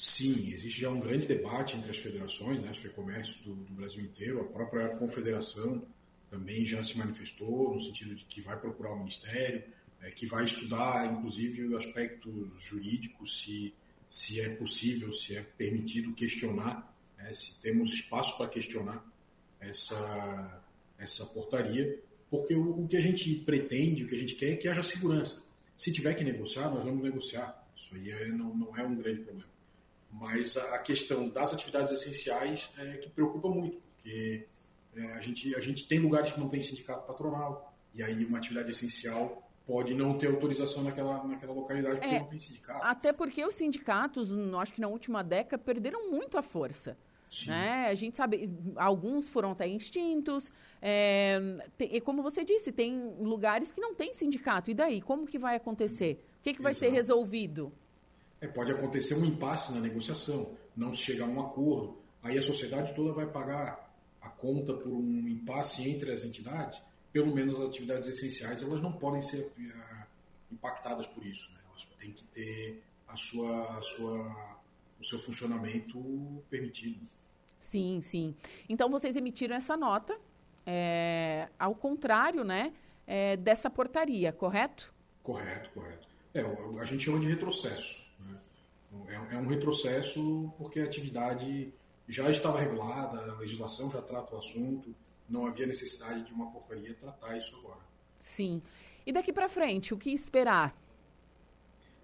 [0.01, 4.01] Sim, existe já um grande debate entre as federações, né, as FEComércio do, do Brasil
[4.01, 5.85] inteiro, a própria confederação
[6.29, 9.61] também já se manifestou no sentido de que vai procurar o Ministério,
[10.01, 13.73] é, que vai estudar, inclusive, aspectos jurídicos, se
[14.07, 19.05] se é possível, se é permitido questionar, né, se temos espaço para questionar
[19.59, 20.63] essa,
[20.97, 21.99] essa portaria,
[22.31, 24.81] porque o, o, que a gente pretende, o que a gente quer é que haja
[24.81, 25.43] segurança.
[25.75, 27.67] Se tiver que negociar, nós vamos negociar.
[27.75, 29.58] Isso aí é, não, não é um grande problema.
[30.11, 34.47] Mas a, questão das atividades essenciais é que preocupa muito, porque
[34.95, 38.37] é, a, gente, a gente tem lugares que não tem sindicato patronal, e aí uma
[38.37, 42.83] atividade essencial pode não ter autorização naquela, naquela localidade porque é, não tem sindicato.
[42.83, 46.97] Até porque os sindicatos, acho que na última década, perderam muito a força.
[47.45, 47.85] Né?
[47.87, 50.51] A gente sabe, alguns foram até extintos.
[50.81, 51.39] É,
[51.77, 54.71] tem, e como você disse, tem lugares que não tem sindicato.
[54.71, 55.01] E daí?
[55.01, 56.25] Como que vai acontecer?
[56.39, 56.87] O que, que vai Exato.
[56.87, 57.71] ser resolvido?
[58.41, 61.97] É, pode acontecer um impasse na negociação, não se chegar a um acordo.
[62.23, 66.81] Aí a sociedade toda vai pagar a conta por um impasse entre as entidades
[67.11, 70.05] pelo menos as atividades essenciais, elas não podem ser uh,
[70.51, 71.51] impactadas por isso.
[71.51, 71.59] Né?
[71.69, 74.59] Elas têm que ter a sua, a sua,
[74.99, 75.99] o seu funcionamento
[76.49, 76.99] permitido.
[77.57, 78.35] Sim, sim.
[78.67, 80.17] Então vocês emitiram essa nota,
[80.65, 82.73] é, ao contrário, né,
[83.05, 84.93] é, dessa portaria, correto?
[85.23, 86.07] Correto, correto.
[86.33, 86.41] É,
[86.79, 88.07] a gente chama de retrocesso.
[89.07, 91.71] É, é um retrocesso porque a atividade
[92.07, 94.95] já estava regulada, a legislação já trata o assunto,
[95.29, 97.81] não havia necessidade de uma portaria tratar isso agora.
[98.19, 98.61] Sim.
[99.05, 100.75] E daqui para frente, o que esperar?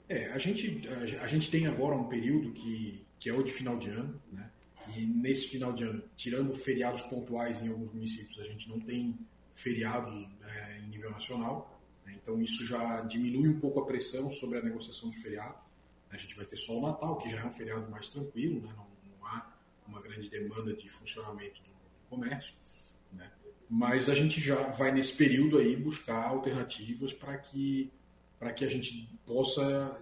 [0.07, 3.51] É, a gente, a, a, gente tem agora um período que, que é o de
[3.51, 4.49] final de ano, né?
[4.95, 9.17] E nesse final de ano, tirando feriados pontuais em alguns municípios, a gente não tem
[9.55, 11.81] feriados né, em nível nacional.
[12.05, 12.15] Né?
[12.21, 15.64] Então isso já diminui um pouco a pressão sobre a negociação de feriados.
[16.15, 18.73] A gente vai ter só o Natal, que já é um feriado mais tranquilo, né?
[18.75, 18.87] não,
[19.19, 19.53] não há
[19.87, 21.69] uma grande demanda de funcionamento do
[22.09, 22.55] comércio.
[23.69, 27.91] Mas a gente já vai nesse período aí buscar alternativas para que,
[28.55, 30.01] que a gente possa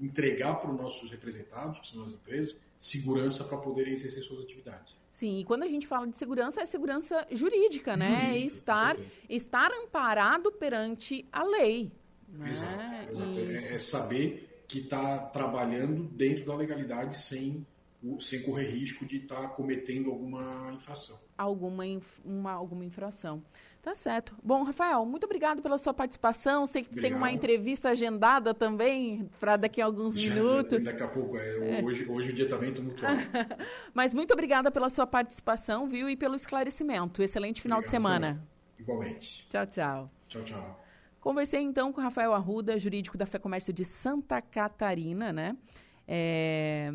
[0.00, 4.94] entregar para os nossos representados, que são as empresas, segurança para poderem exercer suas atividades.
[5.10, 8.26] Sim, e quando a gente fala de segurança, é segurança jurídica, né?
[8.26, 8.96] Jurídica, estar,
[9.28, 11.90] estar amparado perante a lei.
[12.28, 12.52] Né?
[12.52, 13.38] Exato, exato.
[13.38, 17.66] É, é saber que está trabalhando dentro da legalidade sem
[18.20, 21.18] sem correr risco de estar tá cometendo alguma infração.
[21.36, 21.82] Alguma,
[22.24, 23.42] uma, alguma infração.
[23.82, 24.36] Tá certo.
[24.42, 26.66] Bom, Rafael, muito obrigado pela sua participação.
[26.66, 30.82] Sei que tu tem uma entrevista agendada também para daqui a alguns Já, minutos.
[30.82, 31.82] Daqui a pouco, é, é.
[31.82, 33.00] Hoje, hoje o dia também está muito
[33.94, 36.08] Mas muito obrigada pela sua participação, viu?
[36.08, 37.22] E pelo esclarecimento.
[37.22, 38.48] Excelente final Obrigado, de semana.
[38.78, 39.48] Igualmente.
[39.48, 40.10] Tchau, tchau.
[40.28, 40.87] Tchau, tchau.
[41.20, 45.56] Conversei então com Rafael Arruda, jurídico da Fé Comércio de Santa Catarina, né?
[46.06, 46.92] É,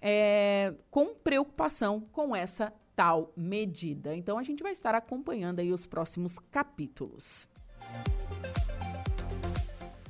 [0.00, 4.16] é, com preocupação com essa tal medida.
[4.16, 7.48] Então a gente vai estar acompanhando aí os próximos capítulos.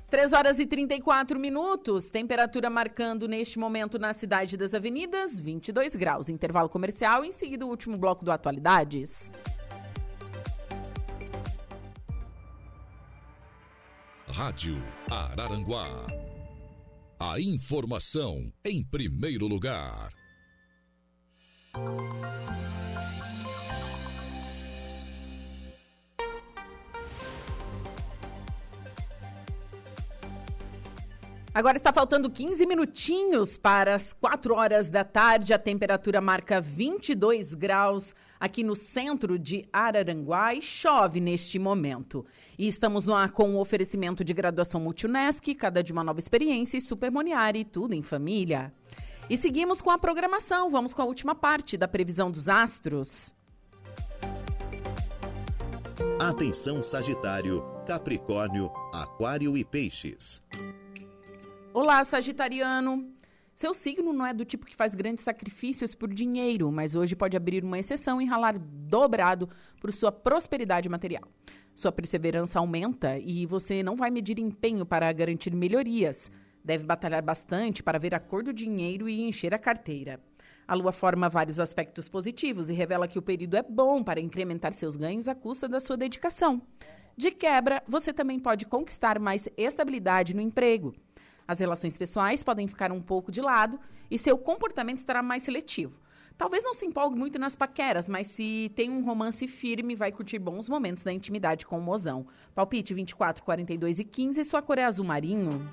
[0.09, 6.29] 3 horas e 34 minutos, temperatura marcando neste momento na cidade das avenidas, 22 graus.
[6.29, 9.31] Intervalo comercial, em seguida o último bloco do Atualidades.
[14.29, 14.81] Rádio
[15.11, 16.07] Araranguá.
[17.19, 20.11] A informação em primeiro lugar.
[31.57, 35.55] Agora está faltando 15 minutinhos para as 4 horas da tarde.
[35.55, 42.27] A temperatura marca 22 graus aqui no centro de Araranguá e chove neste momento.
[42.59, 46.77] E estamos no ar com o oferecimento de graduação Multunesc, cada de uma nova experiência
[46.77, 48.71] e Supermoniari, tudo em família.
[49.31, 50.71] E seguimos com a programação.
[50.71, 53.35] Vamos com a última parte da previsão dos astros.
[56.21, 60.45] Atenção Sagitário, Capricórnio, Aquário e Peixes.
[61.79, 63.07] Olá, Sagitariano.
[63.55, 67.37] Seu signo não é do tipo que faz grandes sacrifícios por dinheiro, mas hoje pode
[67.37, 69.47] abrir uma exceção e ralar dobrado
[69.79, 71.25] por sua prosperidade material.
[71.75, 76.33] Sua perseverança aumenta e você não vai medir empenho para garantir melhorias.
[76.65, 80.19] Deve batalhar bastante para ver a cor do dinheiro e encher a carteira.
[80.67, 84.73] A lua forma vários aspectos positivos e revela que o período é bom para incrementar
[84.73, 86.63] seus ganhos à custa da sua dedicação.
[87.15, 90.95] De quebra, você também pode conquistar mais estabilidade no emprego.
[91.47, 93.79] As relações pessoais podem ficar um pouco de lado
[94.11, 96.01] e seu comportamento estará mais seletivo.
[96.37, 100.39] Talvez não se empolgue muito nas paqueras, mas se tem um romance firme, vai curtir
[100.39, 102.27] bons momentos da intimidade com o mozão.
[102.55, 105.67] Palpite 24, 42 e 15, sua cor é azul marinho.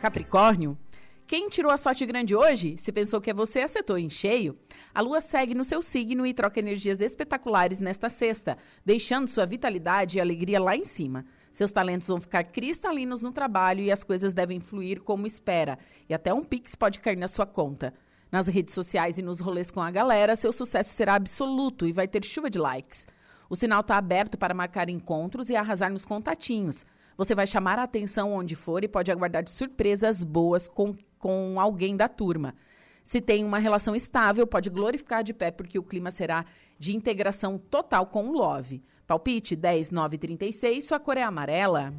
[0.00, 0.78] Capricórnio.
[1.26, 2.76] Quem tirou a sorte grande hoje?
[2.78, 4.56] Se pensou que é você, acertou em cheio.
[4.94, 10.16] A lua segue no seu signo e troca energias espetaculares nesta sexta, deixando sua vitalidade
[10.16, 11.26] e alegria lá em cima.
[11.58, 15.76] Seus talentos vão ficar cristalinos no trabalho e as coisas devem fluir como espera.
[16.08, 17.92] E até um pix pode cair na sua conta.
[18.30, 22.06] Nas redes sociais e nos rolês com a galera, seu sucesso será absoluto e vai
[22.06, 23.08] ter chuva de likes.
[23.50, 26.86] O sinal está aberto para marcar encontros e arrasar nos contatinhos.
[27.16, 31.96] Você vai chamar a atenção onde for e pode aguardar surpresas boas com, com alguém
[31.96, 32.54] da turma.
[33.02, 36.44] Se tem uma relação estável, pode glorificar de pé, porque o clima será
[36.78, 38.80] de integração total com o Love.
[39.08, 41.94] Palpite 10, 9, 36, sua cor é amarela.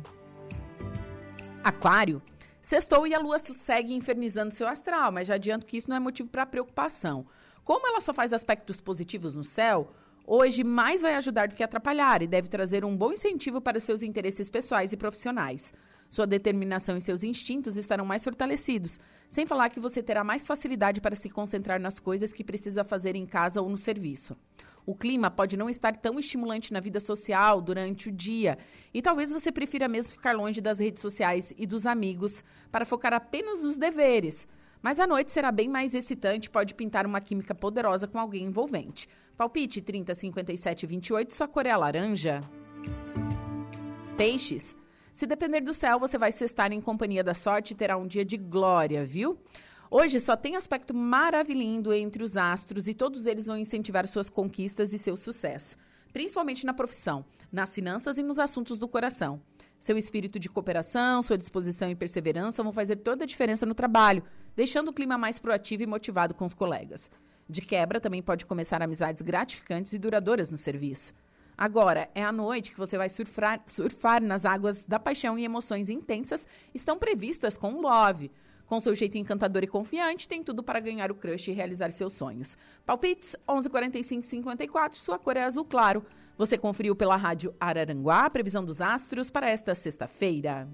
[1.63, 2.21] Aquário.
[2.61, 5.99] Sextou e a lua segue infernizando seu astral, mas já adianto que isso não é
[5.99, 7.25] motivo para preocupação.
[7.63, 9.91] Como ela só faz aspectos positivos no céu,
[10.23, 14.03] hoje mais vai ajudar do que atrapalhar e deve trazer um bom incentivo para seus
[14.03, 15.73] interesses pessoais e profissionais.
[16.11, 21.01] Sua determinação e seus instintos estarão mais fortalecidos, sem falar que você terá mais facilidade
[21.01, 24.37] para se concentrar nas coisas que precisa fazer em casa ou no serviço.
[24.85, 28.57] O clima pode não estar tão estimulante na vida social durante o dia
[28.93, 33.13] e talvez você prefira mesmo ficar longe das redes sociais e dos amigos para focar
[33.13, 34.47] apenas nos deveres.
[34.81, 39.07] Mas a noite será bem mais excitante pode pintar uma química poderosa com alguém envolvente.
[39.35, 42.41] Palpite 30, 57 28, sua cor é laranja.
[44.17, 44.75] Peixes.
[45.13, 48.07] Se depender do céu, você vai se estar em companhia da sorte e terá um
[48.07, 49.37] dia de glória, viu?
[49.91, 54.93] Hoje só tem aspecto maravilhoso entre os astros e todos eles vão incentivar suas conquistas
[54.93, 55.75] e seu sucesso,
[56.13, 59.41] principalmente na profissão, nas finanças e nos assuntos do coração.
[59.79, 64.23] Seu espírito de cooperação, sua disposição e perseverança vão fazer toda a diferença no trabalho,
[64.55, 67.09] deixando o clima mais proativo e motivado com os colegas.
[67.49, 71.15] De quebra, também pode começar amizades gratificantes e duradouras no serviço.
[71.57, 75.89] Agora, é a noite que você vai surfar, surfar nas águas da paixão e emoções
[75.89, 78.29] intensas estão previstas com o Love.
[78.69, 82.13] Com seu jeito encantador e confiante, tem tudo para ganhar o crush e realizar seus
[82.13, 82.55] sonhos.
[82.85, 86.05] Palpites 11:45 54, sua cor é azul claro.
[86.37, 90.69] Você conferiu pela rádio Araranguá a previsão dos astros para esta sexta-feira.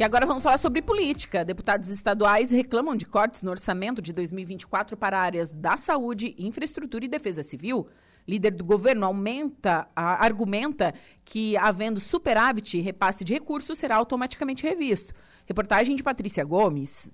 [0.00, 1.44] E agora vamos falar sobre política.
[1.44, 7.08] Deputados estaduais reclamam de cortes no orçamento de 2024 para áreas da saúde, infraestrutura e
[7.08, 7.86] defesa civil.
[8.26, 15.12] Líder do governo aumenta, argumenta que, havendo superávit, repasse de recursos será automaticamente revisto.
[15.44, 17.10] Reportagem de Patrícia Gomes.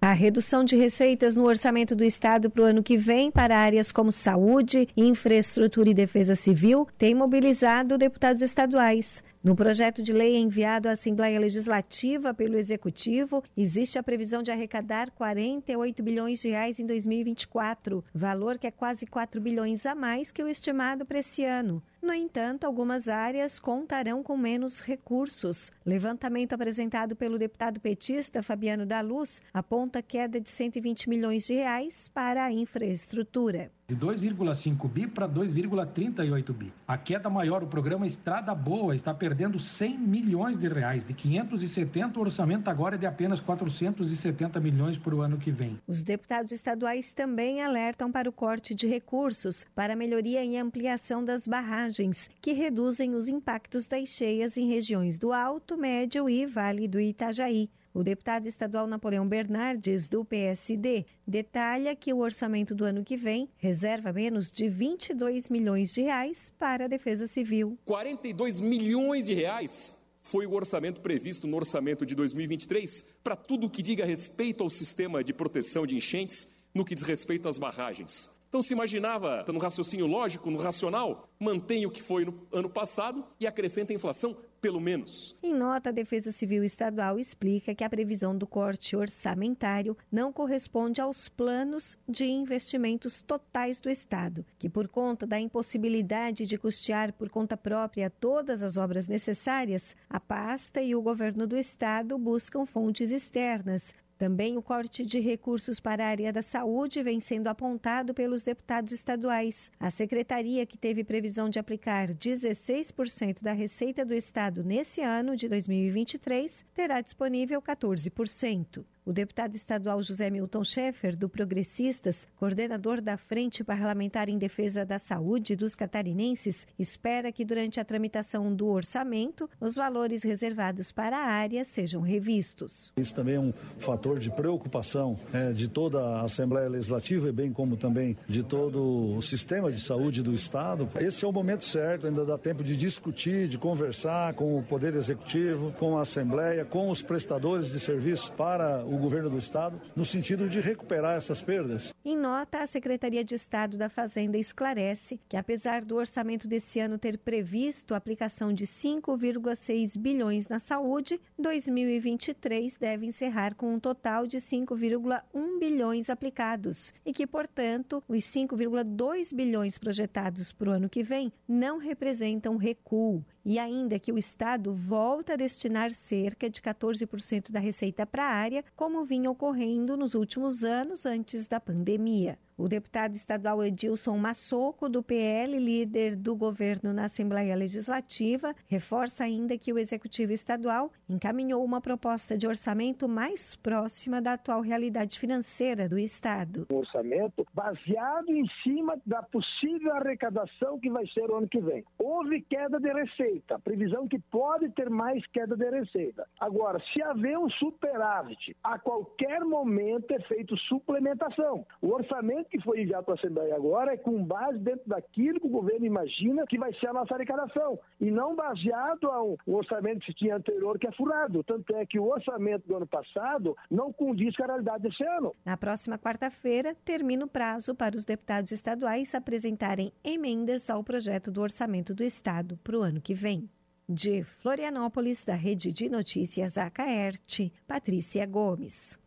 [0.00, 3.90] A redução de receitas no orçamento do Estado para o ano que vem para áreas
[3.90, 9.20] como saúde, infraestrutura e defesa civil tem mobilizado deputados estaduais.
[9.42, 15.10] No projeto de lei enviado à Assembleia Legislativa pelo Executivo, existe a previsão de arrecadar
[15.12, 20.42] 48 bilhões de reais em 2024, valor que é quase 4 bilhões a mais que
[20.42, 21.82] o estimado para esse ano.
[22.02, 25.72] No entanto, algumas áreas contarão com menos recursos.
[25.86, 32.08] Levantamento apresentado pelo deputado petista Fabiano da Luz aponta queda de 120 milhões de reais
[32.08, 33.70] para a infraestrutura.
[33.90, 36.72] De 2,5 bi para 2,38 bi.
[36.86, 41.04] A queda maior, o programa Estrada Boa está perdendo 100 milhões de reais.
[41.04, 45.76] De 570, o orçamento agora é de apenas 470 milhões para o ano que vem.
[45.88, 51.48] Os deputados estaduais também alertam para o corte de recursos para melhoria e ampliação das
[51.48, 57.00] barragens, que reduzem os impactos das cheias em regiões do Alto, Médio e Vale do
[57.00, 57.68] Itajaí.
[57.92, 63.48] O deputado estadual Napoleão Bernardes, do PSD, detalha que o orçamento do ano que vem
[63.56, 67.76] reserva menos de 22 milhões de reais para a Defesa Civil.
[67.84, 73.70] 42 milhões de reais foi o orçamento previsto no orçamento de 2023 para tudo o
[73.70, 78.30] que diga respeito ao sistema de proteção de enchentes, no que diz respeito às barragens.
[78.48, 83.24] Então se imaginava, no raciocínio lógico, no racional, mantém o que foi no ano passado
[83.40, 85.36] e acrescenta a inflação pelo menos.
[85.42, 91.00] Em nota, a Defesa Civil Estadual explica que a previsão do corte orçamentário não corresponde
[91.00, 97.28] aos planos de investimentos totais do Estado, que, por conta da impossibilidade de custear por
[97.30, 103.10] conta própria todas as obras necessárias, a pasta e o governo do Estado buscam fontes
[103.10, 108.44] externas, também o corte de recursos para a área da saúde vem sendo apontado pelos
[108.44, 109.70] deputados estaduais.
[109.80, 115.48] A secretaria, que teve previsão de aplicar 16% da receita do Estado nesse ano de
[115.48, 118.84] 2023, terá disponível 14%.
[119.04, 124.98] O deputado estadual José Milton Schaeffer, do Progressistas, coordenador da Frente Parlamentar em Defesa da
[124.98, 131.24] Saúde dos Catarinenses, espera que durante a tramitação do orçamento, os valores reservados para a
[131.24, 132.92] área sejam revistos.
[132.98, 137.52] Isso também é um fator de preocupação é, de toda a Assembleia Legislativa e bem
[137.52, 140.86] como também de todo o sistema de saúde do Estado.
[141.00, 144.94] Esse é o momento certo, ainda dá tempo de discutir, de conversar com o Poder
[144.94, 150.04] Executivo, com a Assembleia, com os prestadores de serviço para o governo do estado no
[150.04, 151.94] sentido de recuperar essas perdas.
[152.04, 156.98] Em nota, a Secretaria de Estado da Fazenda esclarece que apesar do orçamento desse ano
[156.98, 164.26] ter previsto a aplicação de 5,6 bilhões na saúde, 2023 deve encerrar com um total
[164.26, 171.02] de 5,1 bilhões aplicados e que, portanto, os 5,2 bilhões projetados para o ano que
[171.02, 177.50] vem não representam recuo e ainda que o Estado volta a destinar cerca de 14%
[177.50, 182.38] da receita para a área, como vinha ocorrendo nos últimos anos antes da pandemia.
[182.60, 189.56] O deputado estadual Edilson Massoco, do PL, líder do governo na Assembleia Legislativa, reforça ainda
[189.56, 195.88] que o Executivo Estadual encaminhou uma proposta de orçamento mais próxima da atual realidade financeira
[195.88, 196.66] do Estado.
[196.70, 201.82] Um orçamento baseado em cima da possível arrecadação que vai ser o ano que vem.
[201.98, 206.28] Houve queda de receita, previsão que pode ter mais queda de receita.
[206.38, 211.64] Agora, se haver um superávit, a qualquer momento é feito suplementação.
[211.80, 215.46] O orçamento que foi enviado para a Assembleia agora é com base dentro daquilo que
[215.46, 220.00] o governo imagina que vai ser a nossa arrecadação, e não baseado a um, orçamento
[220.00, 221.42] que tinha anterior que é furado.
[221.44, 225.34] Tanto é que o orçamento do ano passado não condiz com a realidade desse ano.
[225.44, 231.40] Na próxima quarta-feira, termina o prazo para os deputados estaduais apresentarem emendas ao projeto do
[231.40, 233.48] orçamento do Estado para o ano que vem.
[233.88, 238.99] De Florianópolis, da Rede de Notícias Acaerte, Patrícia Gomes.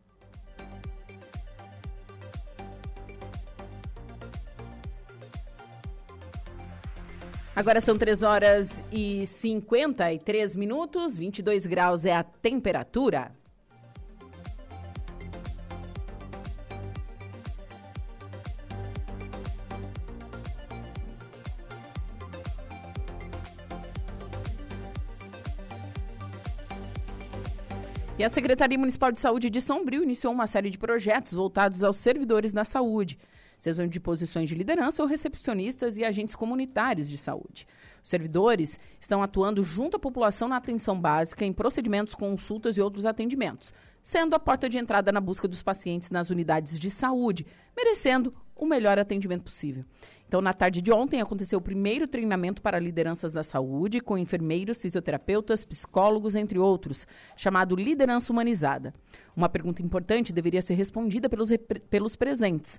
[7.56, 13.30] Agora são 3 horas e 53 minutos, 22 graus é a temperatura.
[28.18, 31.98] E a Secretaria Municipal de Saúde de Sombrio iniciou uma série de projetos voltados aos
[31.98, 33.16] servidores da saúde
[33.64, 37.66] sejam de posições de liderança ou recepcionistas e agentes comunitários de saúde.
[38.02, 43.06] Os servidores estão atuando junto à população na atenção básica, em procedimentos, consultas e outros
[43.06, 43.72] atendimentos,
[44.02, 48.66] sendo a porta de entrada na busca dos pacientes nas unidades de saúde, merecendo o
[48.66, 49.82] melhor atendimento possível.
[50.28, 54.82] Então, na tarde de ontem, aconteceu o primeiro treinamento para lideranças da saúde, com enfermeiros,
[54.82, 58.92] fisioterapeutas, psicólogos, entre outros, chamado Liderança Humanizada.
[59.34, 61.48] Uma pergunta importante deveria ser respondida pelos,
[61.88, 62.78] pelos presentes.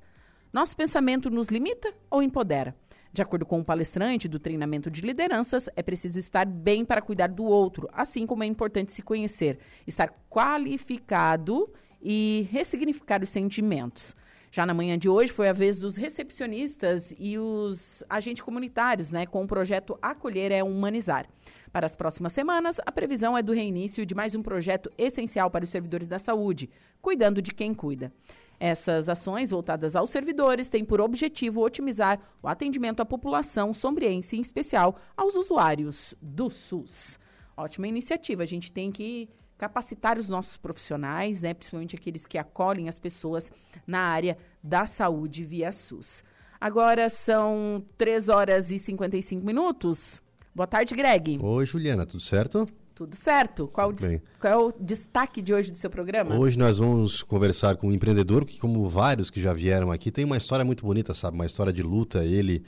[0.56, 2.74] Nosso pensamento nos limita ou empodera?
[3.12, 7.28] De acordo com o palestrante do treinamento de lideranças, é preciso estar bem para cuidar
[7.28, 11.70] do outro, assim como é importante se conhecer, estar qualificado
[12.02, 14.16] e ressignificar os sentimentos.
[14.50, 19.26] Já na manhã de hoje foi a vez dos recepcionistas e os agentes comunitários, né,
[19.26, 21.28] com o projeto Acolher é Humanizar.
[21.70, 25.66] Para as próximas semanas, a previsão é do reinício de mais um projeto essencial para
[25.66, 26.70] os servidores da saúde,
[27.02, 28.14] cuidando de quem cuida.
[28.60, 34.42] Essas ações voltadas aos servidores têm por objetivo otimizar o atendimento à população sombriense, em
[34.42, 37.20] especial aos usuários do SUS.
[37.58, 38.44] Ótima iniciativa.
[38.44, 43.52] A gente tem que capacitar os nossos profissionais, né, principalmente aqueles que acolhem as pessoas
[43.88, 46.24] na área da saúde via SUS.
[46.60, 50.22] Agora são 3 horas e 55 minutos.
[50.54, 51.40] Boa tarde, Greg.
[51.42, 52.66] Oi, Juliana, tudo certo?
[52.96, 53.68] Tudo certo.
[53.68, 53.94] Qual,
[54.40, 56.34] qual, é o destaque de hoje do seu programa?
[56.38, 60.24] Hoje nós vamos conversar com um empreendedor que, como vários que já vieram aqui, tem
[60.24, 61.36] uma história muito bonita, sabe?
[61.36, 62.24] Uma história de luta.
[62.24, 62.64] Ele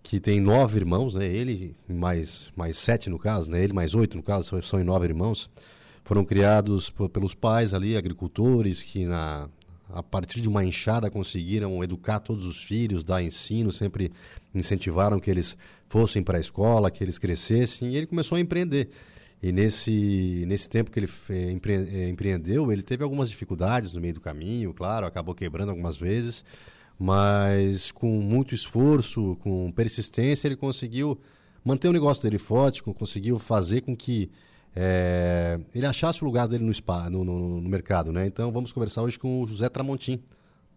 [0.00, 1.26] que tem nove irmãos, né?
[1.26, 3.60] Ele mais, mais sete no caso, né?
[3.60, 5.50] Ele mais oito no caso, são nove irmãos.
[6.04, 9.48] Foram criados por, pelos pais ali, agricultores, que na,
[9.92, 14.12] a partir de uma enxada conseguiram educar todos os filhos, dar ensino, sempre
[14.54, 15.56] incentivaram que eles
[15.88, 18.88] fossem para a escola, que eles crescessem, e ele começou a empreender.
[19.42, 24.20] E nesse, nesse tempo que ele eh, empreendeu, ele teve algumas dificuldades no meio do
[24.20, 26.44] caminho, claro, acabou quebrando algumas vezes,
[26.96, 31.18] mas com muito esforço, com persistência, ele conseguiu
[31.64, 34.30] manter o negócio dele forte, conseguiu fazer com que
[34.76, 38.12] é, ele achasse o lugar dele no, spa, no, no, no, mercado.
[38.12, 38.26] Né?
[38.26, 40.22] Então vamos conversar hoje com o José Tramontim,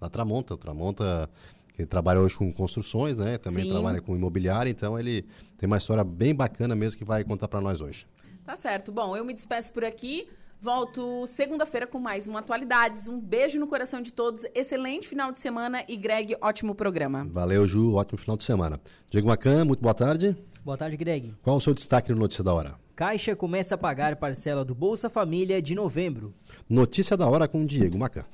[0.01, 0.55] da Tramonta.
[0.55, 1.29] O Tramonta
[1.77, 3.37] ele trabalha hoje com construções, né?
[3.37, 3.71] também Sim.
[3.71, 5.23] trabalha com imobiliário, então ele
[5.55, 8.07] tem uma história bem bacana mesmo que vai contar para nós hoje.
[8.45, 8.91] Tá certo.
[8.91, 10.27] Bom, eu me despeço por aqui.
[10.61, 13.07] Volto segunda-feira com mais uma Atualidades.
[13.07, 14.45] Um beijo no coração de todos.
[14.53, 17.27] Excelente final de semana e Greg, ótimo programa.
[17.29, 17.95] Valeu, Ju.
[17.95, 18.79] Ótimo final de semana.
[19.09, 20.35] Diego Macan, muito boa tarde.
[20.63, 21.33] Boa tarde, Greg.
[21.43, 22.75] Qual o seu destaque no Notícia da Hora?
[22.95, 26.33] Caixa começa a pagar parcela do Bolsa Família de novembro.
[26.69, 28.25] Notícia da Hora com Diego Macan.